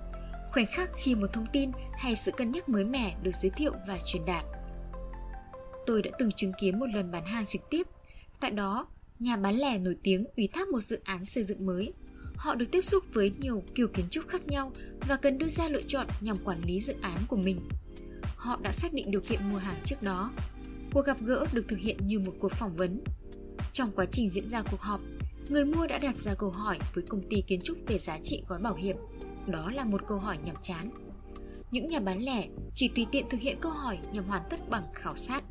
khoảnh 0.50 0.66
khắc 0.66 0.90
khi 0.96 1.14
một 1.14 1.26
thông 1.32 1.46
tin 1.52 1.70
hay 1.98 2.16
sự 2.16 2.32
cân 2.32 2.52
nhắc 2.52 2.68
mới 2.68 2.84
mẻ 2.84 3.16
được 3.22 3.34
giới 3.34 3.50
thiệu 3.50 3.72
và 3.88 3.98
truyền 4.06 4.24
đạt. 4.26 4.44
Tôi 5.86 6.02
đã 6.02 6.10
từng 6.18 6.32
chứng 6.32 6.52
kiến 6.60 6.78
một 6.78 6.86
lần 6.94 7.10
bán 7.10 7.24
hàng 7.24 7.46
trực 7.46 7.70
tiếp. 7.70 7.86
Tại 8.40 8.50
đó, 8.50 8.86
nhà 9.18 9.36
bán 9.36 9.56
lẻ 9.56 9.78
nổi 9.78 9.96
tiếng 10.02 10.24
ủy 10.36 10.48
thác 10.52 10.68
một 10.68 10.80
dự 10.80 11.00
án 11.04 11.24
xây 11.24 11.44
dựng 11.44 11.66
mới. 11.66 11.92
Họ 12.36 12.54
được 12.54 12.66
tiếp 12.70 12.82
xúc 12.82 13.04
với 13.12 13.32
nhiều 13.38 13.62
kiểu 13.74 13.88
kiến 13.88 14.06
trúc 14.10 14.28
khác 14.28 14.46
nhau 14.46 14.72
và 15.08 15.16
cần 15.16 15.38
đưa 15.38 15.48
ra 15.48 15.68
lựa 15.68 15.82
chọn 15.82 16.06
nhằm 16.20 16.36
quản 16.44 16.62
lý 16.64 16.80
dự 16.80 16.94
án 17.00 17.18
của 17.28 17.36
mình. 17.36 17.60
Họ 18.36 18.58
đã 18.62 18.72
xác 18.72 18.92
định 18.92 19.10
điều 19.10 19.20
kiện 19.20 19.50
mua 19.50 19.58
hàng 19.58 19.80
trước 19.84 20.02
đó. 20.02 20.30
Cuộc 20.92 21.06
gặp 21.06 21.16
gỡ 21.20 21.46
được 21.52 21.68
thực 21.68 21.78
hiện 21.78 21.96
như 22.06 22.18
một 22.18 22.32
cuộc 22.40 22.52
phỏng 22.52 22.76
vấn. 22.76 22.98
Trong 23.72 23.90
quá 23.96 24.06
trình 24.12 24.28
diễn 24.28 24.50
ra 24.50 24.62
cuộc 24.70 24.80
họp, 24.80 25.00
người 25.48 25.64
mua 25.64 25.86
đã 25.86 25.98
đặt 25.98 26.16
ra 26.16 26.34
câu 26.34 26.50
hỏi 26.50 26.78
với 26.94 27.04
công 27.08 27.22
ty 27.30 27.42
kiến 27.46 27.60
trúc 27.64 27.78
về 27.86 27.98
giá 27.98 28.18
trị 28.22 28.42
gói 28.48 28.58
bảo 28.58 28.74
hiểm. 28.74 28.96
Đó 29.46 29.70
là 29.70 29.84
một 29.84 30.00
câu 30.08 30.18
hỏi 30.18 30.38
nhàm 30.44 30.56
chán. 30.62 30.90
Những 31.70 31.88
nhà 31.88 32.00
bán 32.00 32.22
lẻ 32.22 32.48
chỉ 32.74 32.88
tùy 32.88 33.06
tiện 33.12 33.28
thực 33.30 33.40
hiện 33.40 33.56
câu 33.60 33.72
hỏi 33.72 33.98
nhằm 34.12 34.24
hoàn 34.24 34.42
tất 34.50 34.68
bằng 34.70 34.84
khảo 34.94 35.16
sát. 35.16 35.44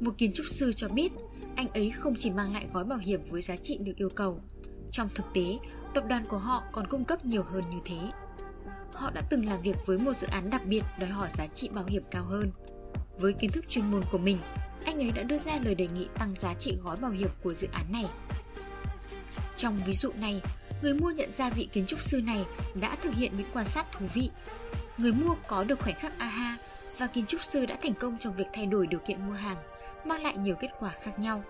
Một 0.00 0.14
kiến 0.18 0.32
trúc 0.32 0.46
sư 0.48 0.72
cho 0.72 0.88
biết 0.88 1.12
anh 1.56 1.68
ấy 1.68 1.90
không 1.90 2.14
chỉ 2.18 2.30
mang 2.30 2.52
lại 2.52 2.66
gói 2.72 2.84
bảo 2.84 2.98
hiểm 2.98 3.20
với 3.30 3.42
giá 3.42 3.56
trị 3.56 3.78
được 3.80 3.96
yêu 3.96 4.10
cầu. 4.10 4.40
Trong 4.92 5.08
thực 5.14 5.26
tế, 5.34 5.58
tập 5.94 6.04
đoàn 6.08 6.24
của 6.24 6.38
họ 6.38 6.62
còn 6.72 6.86
cung 6.86 7.04
cấp 7.04 7.24
nhiều 7.24 7.42
hơn 7.42 7.70
như 7.70 7.78
thế. 7.84 7.98
Họ 8.92 9.10
đã 9.10 9.22
từng 9.30 9.48
làm 9.48 9.62
việc 9.62 9.76
với 9.86 9.98
một 9.98 10.12
dự 10.12 10.26
án 10.30 10.50
đặc 10.50 10.62
biệt 10.64 10.82
đòi 10.98 11.08
hỏi 11.08 11.28
giá 11.32 11.46
trị 11.46 11.68
bảo 11.68 11.84
hiểm 11.84 12.02
cao 12.10 12.24
hơn. 12.24 12.50
Với 13.18 13.32
kiến 13.32 13.50
thức 13.52 13.64
chuyên 13.68 13.90
môn 13.90 14.02
của 14.12 14.18
mình, 14.18 14.38
anh 14.84 14.98
ấy 14.98 15.12
đã 15.12 15.22
đưa 15.22 15.38
ra 15.38 15.58
lời 15.64 15.74
đề 15.74 15.88
nghị 15.94 16.06
tăng 16.18 16.34
giá 16.34 16.54
trị 16.54 16.78
gói 16.82 16.96
bảo 16.96 17.10
hiểm 17.10 17.30
của 17.42 17.54
dự 17.54 17.68
án 17.72 17.92
này. 17.92 18.06
Trong 19.56 19.80
ví 19.86 19.94
dụ 19.94 20.12
này, 20.20 20.42
người 20.82 20.94
mua 20.94 21.10
nhận 21.10 21.30
ra 21.30 21.50
vị 21.50 21.68
kiến 21.72 21.86
trúc 21.86 22.02
sư 22.02 22.20
này 22.20 22.44
đã 22.74 22.96
thực 23.02 23.14
hiện 23.14 23.36
những 23.36 23.50
quan 23.52 23.66
sát 23.66 23.92
thú 23.92 24.06
vị. 24.14 24.30
Người 24.98 25.12
mua 25.12 25.34
có 25.48 25.64
được 25.64 25.80
khoảnh 25.80 25.94
khắc 25.94 26.18
aha 26.18 26.56
và 26.98 27.06
kiến 27.06 27.26
trúc 27.26 27.44
sư 27.44 27.66
đã 27.66 27.76
thành 27.82 27.94
công 27.94 28.18
trong 28.18 28.36
việc 28.36 28.46
thay 28.52 28.66
đổi 28.66 28.86
điều 28.86 29.00
kiện 29.00 29.26
mua 29.26 29.32
hàng 29.32 29.56
mang 30.04 30.22
lại 30.22 30.36
nhiều 30.38 30.54
kết 30.54 30.70
quả 30.78 30.90
khác 31.02 31.18
nhau. 31.18 31.42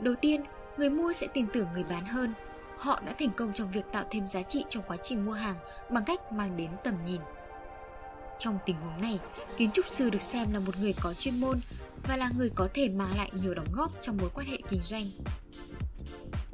Đầu 0.00 0.14
tiên, 0.14 0.42
người 0.76 0.90
mua 0.90 1.12
sẽ 1.12 1.26
tin 1.34 1.46
tưởng 1.52 1.68
người 1.72 1.84
bán 1.84 2.06
hơn. 2.06 2.34
Họ 2.78 3.00
đã 3.06 3.14
thành 3.18 3.30
công 3.30 3.52
trong 3.52 3.70
việc 3.70 3.84
tạo 3.92 4.04
thêm 4.10 4.26
giá 4.26 4.42
trị 4.42 4.64
trong 4.68 4.82
quá 4.86 4.96
trình 5.02 5.26
mua 5.26 5.32
hàng 5.32 5.56
bằng 5.90 6.04
cách 6.04 6.32
mang 6.32 6.56
đến 6.56 6.70
tầm 6.84 6.94
nhìn. 7.06 7.20
Trong 8.38 8.58
tình 8.66 8.76
huống 8.76 9.00
này, 9.00 9.18
kiến 9.56 9.70
trúc 9.70 9.86
sư 9.88 10.10
được 10.10 10.22
xem 10.22 10.52
là 10.52 10.58
một 10.58 10.78
người 10.80 10.94
có 11.00 11.14
chuyên 11.14 11.40
môn 11.40 11.60
và 12.08 12.16
là 12.16 12.30
người 12.38 12.50
có 12.54 12.68
thể 12.74 12.88
mang 12.88 13.16
lại 13.16 13.30
nhiều 13.34 13.54
đóng 13.54 13.72
góp 13.72 14.02
trong 14.02 14.16
mối 14.16 14.30
quan 14.34 14.46
hệ 14.46 14.58
kinh 14.68 14.82
doanh. 14.84 15.04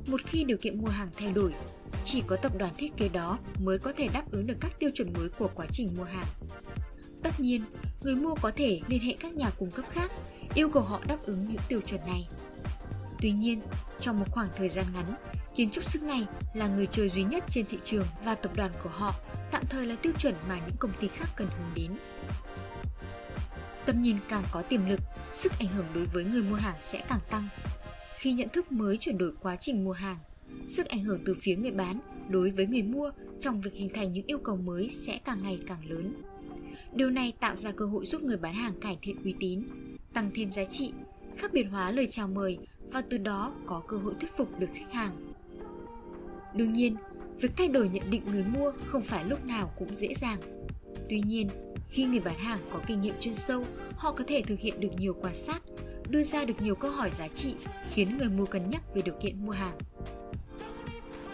Một 0.07 0.21
khi 0.27 0.45
điều 0.45 0.57
kiện 0.57 0.83
mua 0.83 0.89
hàng 0.89 1.09
thay 1.17 1.31
đổi, 1.31 1.55
chỉ 2.05 2.23
có 2.27 2.37
tập 2.37 2.53
đoàn 2.59 2.75
thiết 2.77 2.97
kế 2.97 3.09
đó 3.09 3.39
mới 3.59 3.79
có 3.79 3.93
thể 3.97 4.09
đáp 4.13 4.25
ứng 4.31 4.47
được 4.47 4.57
các 4.61 4.79
tiêu 4.79 4.91
chuẩn 4.95 5.13
mới 5.13 5.29
của 5.29 5.49
quá 5.55 5.67
trình 5.73 5.89
mua 5.97 6.05
hàng. 6.05 6.27
Tất 7.23 7.41
nhiên, 7.41 7.65
người 8.03 8.15
mua 8.17 8.35
có 8.35 8.51
thể 8.57 8.81
liên 8.89 9.01
hệ 9.01 9.17
các 9.21 9.35
nhà 9.35 9.51
cung 9.59 9.71
cấp 9.71 9.85
khác 9.91 10.13
yêu 10.55 10.69
cầu 10.69 10.83
họ 10.83 11.01
đáp 11.07 11.19
ứng 11.23 11.47
những 11.49 11.61
tiêu 11.69 11.81
chuẩn 11.81 12.01
này. 12.07 12.29
Tuy 13.21 13.33
nhiên, 13.33 13.61
trong 14.03 14.21
một 14.21 14.27
khoảng 14.31 14.49
thời 14.57 14.69
gian 14.69 14.87
ngắn, 14.95 15.15
kiến 15.57 15.71
trúc 15.71 15.85
sư 15.85 15.99
này 15.99 16.27
là 16.55 16.69
người 16.69 16.87
chơi 16.87 17.09
duy 17.09 17.23
nhất 17.23 17.45
trên 17.51 17.67
thị 17.67 17.79
trường 17.83 18.07
và 18.25 18.35
tập 18.35 18.53
đoàn 18.57 18.71
của 18.83 18.91
họ 18.91 19.15
tạm 19.51 19.63
thời 19.69 19.87
là 19.87 19.97
tiêu 20.03 20.13
chuẩn 20.19 20.35
mà 20.49 20.61
những 20.67 20.77
công 20.79 20.91
ty 21.01 21.09
khác 21.09 21.29
cần 21.37 21.49
hướng 21.49 21.75
đến. 21.75 21.91
Tầm 23.87 24.03
nhìn 24.03 24.17
càng 24.29 24.45
có 24.53 24.63
tiềm 24.63 24.89
lực, 24.89 25.01
sức 25.33 25.53
ảnh 25.59 25.69
hưởng 25.69 25.87
đối 25.95 26.05
với 26.05 26.25
người 26.25 26.43
mua 26.43 26.55
hàng 26.55 26.75
sẽ 26.81 27.05
càng 27.09 27.21
tăng. 27.31 27.49
Khi 28.17 28.33
nhận 28.33 28.49
thức 28.49 28.73
mới 28.73 28.99
chuyển 28.99 29.19
đổi 29.19 29.33
quá 29.41 29.57
trình 29.57 29.85
mua 29.85 29.93
hàng, 29.93 30.17
sức 30.67 30.87
ảnh 30.87 31.05
hưởng 31.05 31.23
từ 31.25 31.35
phía 31.41 31.57
người 31.57 31.71
bán 31.71 32.01
đối 32.29 32.51
với 32.51 32.67
người 32.67 32.83
mua 32.83 33.11
trong 33.41 33.61
việc 33.61 33.75
hình 33.75 33.89
thành 33.95 34.13
những 34.13 34.27
yêu 34.27 34.39
cầu 34.39 34.57
mới 34.57 34.89
sẽ 34.91 35.21
càng 35.25 35.43
ngày 35.43 35.59
càng 35.67 35.91
lớn. 35.91 36.15
Điều 36.95 37.11
này 37.11 37.33
tạo 37.41 37.57
ra 37.57 37.71
cơ 37.71 37.87
hội 37.87 38.07
giúp 38.07 38.23
người 38.23 38.37
bán 38.37 38.55
hàng 38.55 38.81
cải 38.81 38.99
thiện 39.03 39.23
uy 39.25 39.35
tín, 39.41 39.63
tăng 40.13 40.31
thêm 40.35 40.53
giá 40.53 40.65
trị, 40.65 40.93
khác 41.37 41.53
biệt 41.53 41.65
hóa 41.71 41.91
lời 41.91 42.07
chào 42.11 42.29
mời 42.29 42.59
và 42.93 43.03
từ 43.11 43.19
đó 43.19 43.53
có 43.67 43.83
cơ 43.89 43.97
hội 43.97 44.15
thuyết 44.21 44.37
phục 44.37 44.59
được 44.59 44.71
khách 44.75 44.93
hàng. 44.93 45.33
Đương 46.55 46.73
nhiên, 46.73 46.97
việc 47.41 47.51
thay 47.57 47.69
đổi 47.69 47.89
nhận 47.89 48.11
định 48.11 48.23
người 48.27 48.45
mua 48.45 48.73
không 48.87 49.03
phải 49.03 49.25
lúc 49.25 49.47
nào 49.47 49.73
cũng 49.79 49.95
dễ 49.95 50.15
dàng. 50.15 50.41
Tuy 51.09 51.21
nhiên, 51.21 51.49
khi 51.89 52.05
người 52.05 52.21
bán 52.21 52.39
hàng 52.39 52.59
có 52.73 52.79
kinh 52.87 53.01
nghiệm 53.01 53.15
chuyên 53.21 53.35
sâu, 53.35 53.65
họ 53.97 54.13
có 54.13 54.25
thể 54.27 54.43
thực 54.47 54.59
hiện 54.59 54.81
được 54.81 54.91
nhiều 54.99 55.17
quan 55.23 55.35
sát, 55.35 55.63
đưa 56.09 56.23
ra 56.23 56.45
được 56.45 56.63
nhiều 56.63 56.75
câu 56.75 56.91
hỏi 56.91 57.11
giá 57.11 57.29
trị, 57.29 57.55
khiến 57.91 58.19
người 58.19 58.29
mua 58.29 58.47
cân 58.47 58.69
nhắc 58.69 58.83
về 58.95 59.03
điều 59.03 59.15
kiện 59.21 59.47
mua 59.47 59.53
hàng. 59.53 59.79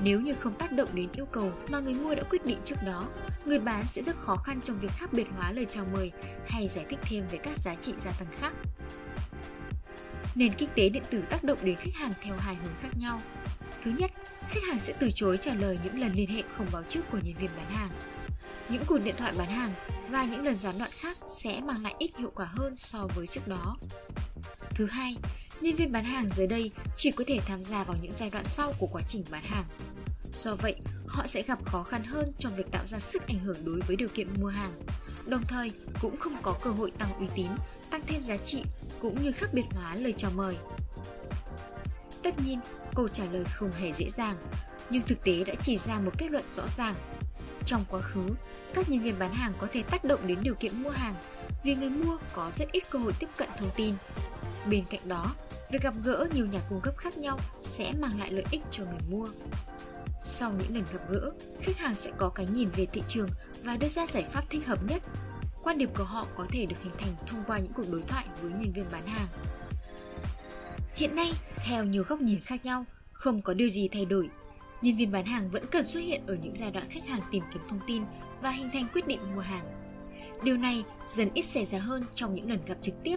Nếu 0.01 0.21
như 0.21 0.35
không 0.35 0.55
tác 0.55 0.73
động 0.73 0.89
đến 0.93 1.09
yêu 1.13 1.27
cầu 1.27 1.53
mà 1.69 1.81
người 1.81 1.95
mua 1.95 2.15
đã 2.15 2.23
quyết 2.31 2.47
định 2.47 2.59
trước 2.65 2.77
đó, 2.87 3.09
người 3.45 3.59
bán 3.59 3.85
sẽ 3.87 4.03
rất 4.03 4.17
khó 4.17 4.37
khăn 4.37 4.61
trong 4.65 4.79
việc 4.81 4.91
khác 4.91 5.13
biệt 5.13 5.27
hóa 5.37 5.53
lời 5.53 5.67
chào 5.71 5.85
mời 5.93 6.13
hay 6.47 6.69
giải 6.69 6.85
thích 6.89 6.99
thêm 7.03 7.25
về 7.31 7.39
các 7.39 7.59
giá 7.59 7.75
trị 7.75 7.93
gia 7.99 8.11
tăng 8.11 8.29
khác. 8.41 8.53
Nền 10.35 10.53
kinh 10.53 10.69
tế 10.75 10.89
điện 10.89 11.03
tử 11.11 11.23
tác 11.31 11.45
động 11.45 11.59
đến 11.63 11.77
khách 11.77 11.95
hàng 11.95 12.13
theo 12.23 12.37
hai 12.37 12.55
hướng 12.55 12.75
khác 12.83 12.89
nhau. 13.01 13.21
Thứ 13.85 13.91
nhất, 13.99 14.11
khách 14.49 14.61
hàng 14.69 14.81
sẽ 14.81 14.95
từ 15.01 15.11
chối 15.15 15.39
trả 15.41 15.55
lời 15.55 15.79
những 15.85 16.01
lần 16.01 16.13
liên 16.13 16.31
hệ 16.31 16.43
không 16.57 16.67
báo 16.73 16.83
trước 16.89 17.01
của 17.13 17.19
nhân 17.25 17.35
viên 17.41 17.51
bán 17.57 17.71
hàng. 17.71 17.91
Những 18.69 18.85
cuộc 18.87 18.99
điện 18.99 19.15
thoại 19.19 19.33
bán 19.37 19.51
hàng 19.51 19.71
và 20.11 20.25
những 20.25 20.45
lần 20.45 20.57
gián 20.57 20.79
đoạn 20.79 20.91
khác 20.95 21.17
sẽ 21.43 21.61
mang 21.61 21.83
lại 21.83 21.95
ít 21.99 22.11
hiệu 22.19 22.33
quả 22.35 22.47
hơn 22.47 22.77
so 22.77 23.09
với 23.15 23.27
trước 23.27 23.49
đó. 23.49 23.77
Thứ 24.71 24.87
hai, 24.87 25.17
nhân 25.61 25.77
viên 25.77 25.93
bán 25.93 26.05
hàng 26.05 26.29
dưới 26.29 26.47
đây 26.47 26.71
chỉ 26.97 27.11
có 27.11 27.25
thể 27.27 27.41
tham 27.47 27.63
gia 27.63 27.85
vào 27.85 27.97
những 28.03 28.13
giai 28.13 28.31
đoạn 28.31 28.45
sau 28.45 28.73
của 28.79 28.87
quá 28.87 29.03
trình 29.09 29.25
bán 29.31 29.45
hàng. 29.45 29.65
Do 30.35 30.55
vậy, 30.55 30.75
họ 31.07 31.27
sẽ 31.27 31.43
gặp 31.43 31.65
khó 31.65 31.83
khăn 31.83 32.05
hơn 32.05 32.33
trong 32.39 32.57
việc 32.57 32.71
tạo 32.71 32.87
ra 32.87 32.99
sức 32.99 33.27
ảnh 33.29 33.39
hưởng 33.39 33.57
đối 33.65 33.81
với 33.81 33.97
điều 33.97 34.09
kiện 34.09 34.29
mua 34.41 34.49
hàng. 34.49 34.73
Đồng 35.29 35.43
thời, 35.49 35.73
cũng 36.01 36.17
không 36.17 36.43
có 36.43 36.55
cơ 36.63 36.71
hội 36.71 36.91
tăng 36.91 37.13
uy 37.19 37.27
tín, 37.35 37.49
tăng 37.91 38.01
thêm 38.07 38.23
giá 38.23 38.37
trị 38.37 38.63
cũng 39.01 39.23
như 39.23 39.33
khác 39.33 39.47
biệt 39.53 39.65
hóa 39.71 39.95
lời 39.95 40.15
chào 40.17 40.31
mời. 40.35 40.57
Tất 42.23 42.35
nhiên, 42.45 42.61
câu 42.95 43.09
trả 43.09 43.25
lời 43.33 43.45
không 43.45 43.71
hề 43.73 43.93
dễ 43.93 44.07
dàng, 44.17 44.37
nhưng 44.91 45.03
thực 45.03 45.25
tế 45.25 45.45
đã 45.45 45.55
chỉ 45.61 45.77
ra 45.77 46.01
một 46.01 46.11
kết 46.19 46.31
luận 46.31 46.45
rõ 46.49 46.63
ràng. 46.77 46.95
Trong 47.67 47.85
quá 47.89 48.01
khứ, 48.01 48.27
các 48.75 48.91
nhân 48.91 49.01
viên 49.01 49.19
bán 49.19 49.33
hàng 49.33 49.53
có 49.59 49.67
thể 49.73 49.83
tác 49.83 50.05
động 50.05 50.27
đến 50.27 50.39
điều 50.43 50.55
kiện 50.55 50.83
mua 50.83 50.91
hàng 50.91 51.15
vì 51.65 51.75
người 51.75 51.91
mua 51.91 52.19
có 52.33 52.51
rất 52.51 52.73
ít 52.73 52.83
cơ 52.91 52.99
hội 52.99 53.13
tiếp 53.19 53.29
cận 53.37 53.49
thông 53.59 53.71
tin. 53.77 53.95
Bên 54.71 54.85
cạnh 54.91 55.01
đó, 55.05 55.35
việc 55.71 55.83
gặp 55.83 55.95
gỡ 56.05 56.29
nhiều 56.35 56.47
nhà 56.47 56.61
cung 56.69 56.81
cấp 56.81 56.97
khác 56.97 57.19
nhau 57.19 57.39
sẽ 57.63 57.93
mang 58.01 58.21
lại 58.21 58.33
lợi 58.33 58.45
ích 58.51 58.63
cho 58.71 58.85
người 58.85 59.01
mua. 59.11 59.29
Sau 60.31 60.53
những 60.59 60.75
lần 60.75 60.85
gặp 60.93 61.01
gỡ, 61.11 61.31
khách 61.61 61.77
hàng 61.77 61.95
sẽ 61.95 62.11
có 62.17 62.29
cái 62.29 62.47
nhìn 62.53 62.69
về 62.77 62.87
thị 62.87 63.03
trường 63.09 63.29
và 63.65 63.77
đưa 63.77 63.89
ra 63.89 64.07
giải 64.07 64.25
pháp 64.33 64.51
thích 64.51 64.67
hợp 64.67 64.79
nhất. 64.89 65.03
Quan 65.63 65.79
điểm 65.79 65.91
của 65.99 66.05
họ 66.05 66.27
có 66.37 66.47
thể 66.49 66.67
được 66.67 66.83
hình 66.83 66.93
thành 66.99 67.15
thông 67.27 67.45
qua 67.47 67.59
những 67.59 67.73
cuộc 67.73 67.83
đối 67.93 68.03
thoại 68.03 68.27
với 68.43 68.51
nhân 68.51 68.73
viên 68.73 68.85
bán 68.93 69.07
hàng. 69.07 69.27
Hiện 70.95 71.17
nay, 71.17 71.33
theo 71.57 71.85
nhiều 71.85 72.05
góc 72.09 72.21
nhìn 72.21 72.41
khác 72.41 72.65
nhau, 72.65 72.85
không 73.13 73.43
có 73.43 73.55
điều 73.55 73.69
gì 73.69 73.89
thay 73.89 74.05
đổi. 74.05 74.31
Nhân 74.83 74.97
viên 74.97 75.13
bán 75.13 75.25
hàng 75.27 75.51
vẫn 75.51 75.65
cần 75.71 75.87
xuất 75.87 76.01
hiện 76.01 76.27
ở 76.27 76.37
những 76.43 76.55
giai 76.55 76.71
đoạn 76.71 76.87
khách 76.91 77.09
hàng 77.09 77.21
tìm 77.31 77.45
kiếm 77.53 77.63
thông 77.69 77.81
tin 77.87 78.03
và 78.43 78.51
hình 78.51 78.71
thành 78.73 78.89
quyết 78.93 79.07
định 79.07 79.35
mua 79.35 79.41
hàng. 79.41 79.65
Điều 80.43 80.57
này 80.57 80.85
dần 81.09 81.31
ít 81.35 81.43
xảy 81.43 81.65
ra 81.65 81.79
hơn 81.79 82.05
trong 82.15 82.35
những 82.35 82.51
lần 82.51 82.65
gặp 82.67 82.77
trực 82.83 82.95
tiếp 83.05 83.17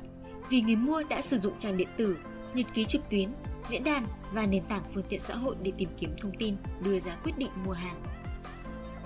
vì 0.50 0.62
người 0.62 0.76
mua 0.76 1.04
đã 1.04 1.22
sử 1.22 1.40
dụng 1.40 1.60
trang 1.60 1.78
điện 1.78 1.90
tử, 1.98 2.18
nhật 2.54 2.66
ký 2.74 2.86
trực 2.86 3.10
tuyến, 3.10 3.30
diễn 3.70 3.84
đàn 3.84 4.06
và 4.32 4.46
nền 4.46 4.64
tảng 4.64 4.84
phương 4.94 5.04
tiện 5.10 5.20
xã 5.20 5.36
hội 5.36 5.56
để 5.62 5.72
tìm 5.78 5.90
kiếm 6.00 6.16
thông 6.22 6.38
tin, 6.38 6.56
đưa 6.84 7.00
ra 7.00 7.16
quyết 7.24 7.38
định 7.38 7.50
mua 7.66 7.72
hàng. 7.72 8.02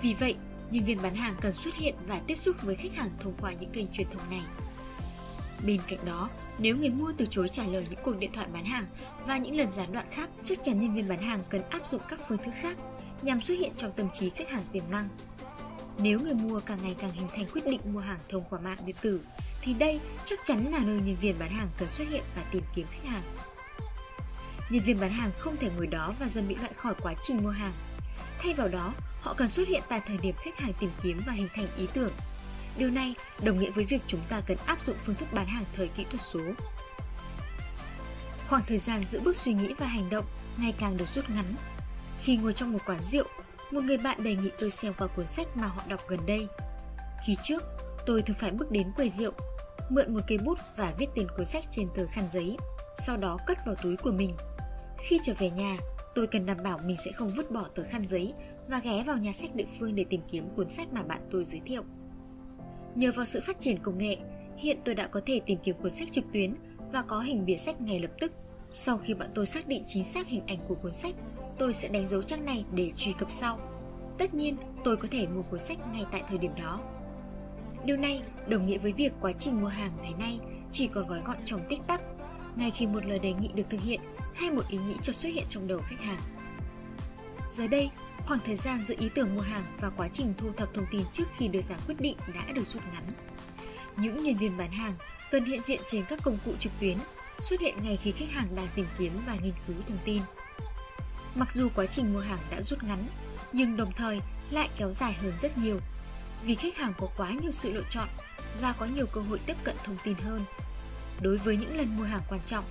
Vì 0.01 0.13
vậy, 0.13 0.35
nhân 0.71 0.85
viên 0.85 1.01
bán 1.01 1.15
hàng 1.15 1.35
cần 1.41 1.51
xuất 1.51 1.75
hiện 1.75 1.95
và 2.07 2.21
tiếp 2.27 2.35
xúc 2.39 2.55
với 2.61 2.75
khách 2.75 2.93
hàng 2.95 3.09
thông 3.19 3.33
qua 3.41 3.53
những 3.53 3.71
kênh 3.71 3.87
truyền 3.87 4.07
thông 4.11 4.29
này. 4.29 4.43
Bên 5.65 5.79
cạnh 5.87 5.99
đó, 6.05 6.29
nếu 6.59 6.77
người 6.77 6.89
mua 6.89 7.13
từ 7.17 7.25
chối 7.29 7.49
trả 7.49 7.63
lời 7.63 7.87
những 7.89 7.99
cuộc 8.03 8.17
điện 8.19 8.31
thoại 8.33 8.47
bán 8.53 8.65
hàng 8.65 8.85
và 9.27 9.37
những 9.37 9.57
lần 9.57 9.71
gián 9.71 9.91
đoạn 9.93 10.05
khác, 10.11 10.29
chắc 10.43 10.59
chắn 10.63 10.81
nhân 10.81 10.95
viên 10.95 11.07
bán 11.07 11.19
hàng 11.19 11.39
cần 11.49 11.61
áp 11.69 11.87
dụng 11.87 12.01
các 12.07 12.19
phương 12.27 12.37
thức 12.37 12.53
khác 12.61 12.77
nhằm 13.21 13.41
xuất 13.41 13.55
hiện 13.59 13.71
trong 13.77 13.91
tâm 13.91 14.07
trí 14.13 14.29
khách 14.29 14.49
hàng 14.49 14.63
tiềm 14.71 14.83
năng. 14.91 15.09
Nếu 15.99 16.19
người 16.19 16.33
mua 16.33 16.59
càng 16.59 16.79
ngày 16.83 16.95
càng 16.97 17.11
hình 17.11 17.27
thành 17.35 17.45
quyết 17.53 17.65
định 17.65 17.81
mua 17.93 17.99
hàng 17.99 18.19
thông 18.29 18.43
qua 18.49 18.59
mạng 18.59 18.77
điện 18.85 18.95
tử, 19.01 19.21
thì 19.61 19.73
đây 19.73 19.99
chắc 20.25 20.39
chắn 20.45 20.71
là 20.71 20.79
nơi 20.79 21.01
nhân 21.05 21.15
viên 21.21 21.39
bán 21.39 21.49
hàng 21.49 21.67
cần 21.77 21.89
xuất 21.91 22.07
hiện 22.09 22.23
và 22.35 22.43
tìm 22.51 22.63
kiếm 22.75 22.85
khách 22.91 23.09
hàng. 23.09 23.23
Nhân 24.69 24.83
viên 24.83 24.99
bán 24.99 25.11
hàng 25.11 25.31
không 25.39 25.57
thể 25.57 25.69
ngồi 25.77 25.87
đó 25.87 26.13
và 26.19 26.27
dần 26.27 26.47
bị 26.47 26.55
loại 26.55 26.73
khỏi 26.73 26.93
quá 27.01 27.13
trình 27.21 27.43
mua 27.43 27.49
hàng. 27.49 27.73
Thay 28.39 28.53
vào 28.53 28.67
đó, 28.67 28.93
họ 29.21 29.33
cần 29.33 29.49
xuất 29.49 29.67
hiện 29.67 29.81
tại 29.89 30.01
thời 30.07 30.17
điểm 30.17 30.35
khách 30.37 30.59
hàng 30.59 30.73
tìm 30.79 30.89
kiếm 31.03 31.21
và 31.27 31.33
hình 31.33 31.47
thành 31.55 31.67
ý 31.77 31.87
tưởng. 31.93 32.11
Điều 32.77 32.89
này 32.89 33.15
đồng 33.43 33.59
nghĩa 33.59 33.71
với 33.71 33.85
việc 33.85 34.01
chúng 34.07 34.21
ta 34.29 34.41
cần 34.45 34.57
áp 34.65 34.81
dụng 34.85 34.95
phương 35.05 35.15
thức 35.15 35.27
bán 35.33 35.47
hàng 35.47 35.63
thời 35.75 35.87
kỹ 35.87 36.05
thuật 36.09 36.21
số. 36.21 36.39
Khoảng 38.49 38.63
thời 38.67 38.77
gian 38.77 39.03
giữa 39.11 39.19
bước 39.19 39.35
suy 39.35 39.53
nghĩ 39.53 39.73
và 39.77 39.87
hành 39.87 40.09
động 40.09 40.25
ngày 40.57 40.73
càng 40.79 40.97
được 40.97 41.07
rút 41.15 41.29
ngắn. 41.29 41.53
Khi 42.21 42.37
ngồi 42.37 42.53
trong 42.53 42.73
một 42.73 42.79
quán 42.85 42.99
rượu, 43.03 43.25
một 43.71 43.83
người 43.83 43.97
bạn 43.97 44.23
đề 44.23 44.35
nghị 44.35 44.49
tôi 44.59 44.71
xem 44.71 44.93
qua 44.97 45.07
cuốn 45.07 45.25
sách 45.25 45.47
mà 45.57 45.67
họ 45.67 45.81
đọc 45.87 46.01
gần 46.07 46.19
đây. 46.25 46.47
Khi 47.27 47.37
trước, 47.43 47.63
tôi 48.05 48.21
thường 48.21 48.37
phải 48.39 48.51
bước 48.51 48.71
đến 48.71 48.91
quầy 48.95 49.09
rượu, 49.09 49.31
mượn 49.89 50.13
một 50.13 50.21
cây 50.27 50.37
bút 50.37 50.59
và 50.77 50.93
viết 50.97 51.07
tên 51.15 51.27
cuốn 51.37 51.45
sách 51.45 51.63
trên 51.71 51.87
tờ 51.97 52.07
khăn 52.07 52.27
giấy, 52.31 52.57
sau 53.05 53.17
đó 53.17 53.37
cất 53.47 53.57
vào 53.65 53.75
túi 53.75 53.97
của 53.97 54.11
mình. 54.11 54.31
Khi 54.97 55.19
trở 55.23 55.33
về 55.39 55.49
nhà, 55.49 55.77
tôi 56.15 56.27
cần 56.27 56.45
đảm 56.45 56.57
bảo 56.63 56.79
mình 56.85 56.97
sẽ 57.05 57.11
không 57.11 57.29
vứt 57.35 57.51
bỏ 57.51 57.65
tờ 57.75 57.83
khăn 57.83 58.07
giấy 58.07 58.33
và 58.67 58.79
ghé 58.79 59.03
vào 59.03 59.17
nhà 59.17 59.33
sách 59.33 59.55
địa 59.55 59.65
phương 59.79 59.95
để 59.95 60.05
tìm 60.09 60.21
kiếm 60.31 60.49
cuốn 60.55 60.69
sách 60.69 60.93
mà 60.93 61.03
bạn 61.03 61.21
tôi 61.31 61.45
giới 61.45 61.61
thiệu. 61.65 61.83
Nhờ 62.95 63.11
vào 63.15 63.25
sự 63.25 63.41
phát 63.43 63.59
triển 63.59 63.77
công 63.83 63.97
nghệ, 63.97 64.17
hiện 64.57 64.77
tôi 64.85 64.95
đã 64.95 65.07
có 65.07 65.21
thể 65.25 65.41
tìm 65.45 65.59
kiếm 65.63 65.75
cuốn 65.81 65.91
sách 65.91 66.11
trực 66.11 66.25
tuyến 66.33 66.55
và 66.91 67.01
có 67.01 67.19
hình 67.19 67.45
bìa 67.45 67.57
sách 67.57 67.81
ngay 67.81 67.99
lập 67.99 68.11
tức. 68.19 68.31
Sau 68.71 68.97
khi 68.97 69.13
bạn 69.13 69.29
tôi 69.35 69.45
xác 69.45 69.67
định 69.67 69.83
chính 69.87 70.03
xác 70.03 70.27
hình 70.27 70.41
ảnh 70.47 70.57
của 70.67 70.75
cuốn 70.75 70.91
sách, 70.91 71.15
tôi 71.57 71.73
sẽ 71.73 71.87
đánh 71.87 72.07
dấu 72.07 72.21
trang 72.21 72.45
này 72.45 72.65
để 72.73 72.91
truy 72.95 73.13
cập 73.19 73.31
sau. 73.31 73.57
Tất 74.17 74.33
nhiên, 74.33 74.57
tôi 74.83 74.97
có 74.97 75.07
thể 75.11 75.27
mua 75.27 75.41
cuốn 75.41 75.59
sách 75.59 75.77
ngay 75.93 76.05
tại 76.11 76.23
thời 76.29 76.37
điểm 76.37 76.51
đó. 76.63 76.79
Điều 77.85 77.97
này 77.97 78.21
đồng 78.47 78.65
nghĩa 78.65 78.77
với 78.77 78.93
việc 78.93 79.13
quá 79.21 79.31
trình 79.31 79.61
mua 79.61 79.67
hàng 79.67 79.91
ngày 80.01 80.13
nay 80.19 80.39
chỉ 80.71 80.87
còn 80.87 81.07
gói 81.07 81.21
gọn 81.25 81.37
trong 81.45 81.61
tích 81.69 81.79
tắc, 81.87 82.01
ngay 82.55 82.71
khi 82.71 82.87
một 82.87 83.05
lời 83.05 83.19
đề 83.19 83.33
nghị 83.33 83.49
được 83.55 83.69
thực 83.69 83.81
hiện 83.81 83.99
hay 84.35 84.51
một 84.51 84.67
ý 84.69 84.77
nghĩ 84.77 84.95
cho 85.03 85.13
xuất 85.13 85.29
hiện 85.29 85.45
trong 85.49 85.67
đầu 85.67 85.81
khách 85.85 86.01
hàng. 86.01 86.21
Giờ 87.51 87.67
đây, 87.67 87.89
khoảng 88.25 88.39
thời 88.45 88.55
gian 88.55 88.85
giữa 88.87 88.95
ý 88.97 89.09
tưởng 89.15 89.35
mua 89.35 89.41
hàng 89.41 89.63
và 89.81 89.89
quá 89.89 90.07
trình 90.13 90.33
thu 90.37 90.51
thập 90.57 90.73
thông 90.73 90.85
tin 90.91 91.01
trước 91.11 91.23
khi 91.37 91.47
đưa 91.47 91.61
ra 91.61 91.75
quyết 91.87 91.95
định 91.99 92.17
đã 92.35 92.51
được 92.53 92.67
rút 92.67 92.81
ngắn. 92.93 93.03
Những 93.97 94.23
nhân 94.23 94.37
viên 94.37 94.57
bán 94.57 94.71
hàng 94.71 94.93
cần 95.31 95.45
hiện 95.45 95.61
diện 95.61 95.81
trên 95.85 96.05
các 96.09 96.19
công 96.23 96.37
cụ 96.45 96.53
trực 96.59 96.71
tuyến, 96.79 96.97
xuất 97.41 97.59
hiện 97.59 97.75
ngay 97.83 97.97
khi 97.97 98.11
khách 98.11 98.31
hàng 98.31 98.47
đang 98.55 98.67
tìm 98.75 98.85
kiếm 98.97 99.11
và 99.27 99.35
nghiên 99.43 99.53
cứu 99.67 99.75
thông 99.87 99.97
tin. 100.05 100.21
Mặc 101.35 101.51
dù 101.51 101.69
quá 101.75 101.85
trình 101.85 102.13
mua 102.13 102.19
hàng 102.19 102.39
đã 102.51 102.61
rút 102.61 102.83
ngắn, 102.83 103.07
nhưng 103.53 103.77
đồng 103.77 103.91
thời 103.91 104.21
lại 104.51 104.69
kéo 104.77 104.91
dài 104.91 105.13
hơn 105.13 105.33
rất 105.41 105.57
nhiều 105.57 105.79
vì 106.43 106.55
khách 106.55 106.77
hàng 106.77 106.93
có 106.97 107.07
quá 107.17 107.31
nhiều 107.41 107.51
sự 107.51 107.73
lựa 107.73 107.83
chọn 107.89 108.07
và 108.61 108.73
có 108.79 108.85
nhiều 108.85 109.05
cơ 109.05 109.21
hội 109.21 109.39
tiếp 109.45 109.55
cận 109.63 109.75
thông 109.83 109.97
tin 110.03 110.15
hơn. 110.15 110.41
Đối 111.21 111.37
với 111.37 111.57
những 111.57 111.77
lần 111.77 111.97
mua 111.97 112.03
hàng 112.03 112.21
quan 112.29 112.41
trọng, 112.45 112.63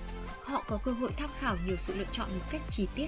họ 0.45 0.63
có 0.67 0.77
cơ 0.83 0.91
hội 0.91 1.11
tham 1.17 1.29
khảo 1.39 1.57
nhiều 1.65 1.75
sự 1.79 1.93
lựa 1.93 2.05
chọn 2.11 2.29
một 2.29 2.45
cách 2.51 2.61
chi 2.69 2.87
tiết. 2.95 3.07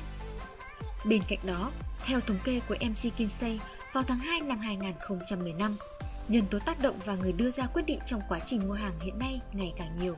Bên 1.05 1.21
cạnh 1.27 1.39
đó, 1.43 1.71
theo 2.05 2.19
thống 2.19 2.37
kê 2.43 2.59
của 2.69 2.75
MC 2.81 3.15
Kinsey 3.17 3.59
vào 3.93 4.03
tháng 4.03 4.19
2 4.19 4.41
năm 4.41 4.59
2015, 4.59 5.77
nhân 6.27 6.45
tố 6.51 6.59
tác 6.59 6.81
động 6.81 6.99
và 7.05 7.15
người 7.15 7.33
đưa 7.33 7.51
ra 7.51 7.67
quyết 7.67 7.83
định 7.85 7.99
trong 8.05 8.21
quá 8.29 8.39
trình 8.45 8.67
mua 8.67 8.73
hàng 8.73 8.99
hiện 8.99 9.19
nay 9.19 9.41
ngày 9.53 9.73
càng 9.77 9.97
nhiều. 10.01 10.15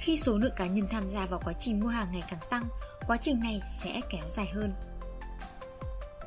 Khi 0.00 0.16
số 0.16 0.38
lượng 0.38 0.52
cá 0.56 0.66
nhân 0.66 0.88
tham 0.90 1.10
gia 1.10 1.26
vào 1.26 1.40
quá 1.44 1.52
trình 1.60 1.80
mua 1.80 1.88
hàng 1.88 2.06
ngày 2.12 2.22
càng 2.30 2.40
tăng, 2.50 2.64
quá 3.06 3.16
trình 3.16 3.40
này 3.40 3.60
sẽ 3.78 4.00
kéo 4.10 4.24
dài 4.28 4.46
hơn. 4.54 4.72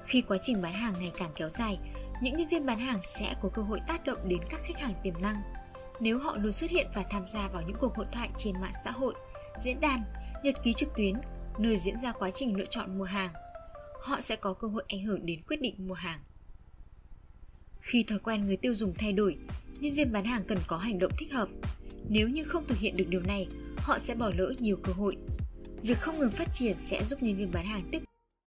Khi 0.05 0.21
quá 0.21 0.37
trình 0.41 0.61
bán 0.61 0.73
hàng 0.73 0.93
ngày 0.99 1.11
càng 1.17 1.31
kéo 1.35 1.49
dài, 1.49 1.79
những 2.21 2.37
nhân 2.37 2.47
viên 2.47 2.65
bán 2.65 2.79
hàng 2.79 2.99
sẽ 3.03 3.35
có 3.41 3.49
cơ 3.53 3.61
hội 3.61 3.79
tác 3.87 4.05
động 4.05 4.29
đến 4.29 4.39
các 4.49 4.59
khách 4.63 4.79
hàng 4.79 4.93
tiềm 5.03 5.21
năng. 5.21 5.41
Nếu 5.99 6.19
họ 6.19 6.37
luôn 6.37 6.53
xuất 6.53 6.69
hiện 6.69 6.87
và 6.95 7.03
tham 7.09 7.27
gia 7.27 7.47
vào 7.47 7.61
những 7.67 7.77
cuộc 7.79 7.95
hội 7.95 8.05
thoại 8.11 8.29
trên 8.37 8.61
mạng 8.61 8.73
xã 8.85 8.91
hội, 8.91 9.13
diễn 9.63 9.79
đàn, 9.79 10.03
nhật 10.43 10.55
ký 10.63 10.73
trực 10.73 10.89
tuyến, 10.97 11.15
nơi 11.59 11.77
diễn 11.77 12.01
ra 12.01 12.11
quá 12.11 12.31
trình 12.31 12.57
lựa 12.57 12.65
chọn 12.65 12.97
mua 12.97 13.03
hàng, 13.03 13.31
họ 14.01 14.21
sẽ 14.21 14.35
có 14.35 14.53
cơ 14.53 14.67
hội 14.67 14.83
ảnh 14.87 15.03
hưởng 15.03 15.25
đến 15.25 15.41
quyết 15.47 15.61
định 15.61 15.75
mua 15.87 15.93
hàng. 15.93 16.19
Khi 17.79 18.03
thói 18.03 18.19
quen 18.19 18.45
người 18.45 18.57
tiêu 18.57 18.73
dùng 18.75 18.93
thay 18.93 19.13
đổi, 19.13 19.37
nhân 19.79 19.93
viên 19.93 20.11
bán 20.11 20.25
hàng 20.25 20.43
cần 20.47 20.59
có 20.67 20.77
hành 20.77 20.99
động 20.99 21.11
thích 21.17 21.33
hợp. 21.33 21.49
Nếu 22.09 22.29
như 22.29 22.43
không 22.43 22.65
thực 22.67 22.77
hiện 22.77 22.97
được 22.97 23.07
điều 23.09 23.21
này, 23.21 23.47
họ 23.77 23.99
sẽ 23.99 24.15
bỏ 24.15 24.31
lỡ 24.35 24.53
nhiều 24.59 24.77
cơ 24.83 24.93
hội. 24.93 25.17
Việc 25.81 25.97
không 25.99 26.19
ngừng 26.19 26.31
phát 26.31 26.47
triển 26.53 26.77
sẽ 26.77 27.03
giúp 27.03 27.23
nhân 27.23 27.37
viên 27.37 27.51
bán 27.51 27.65
hàng 27.65 27.83
tiếp 27.91 28.03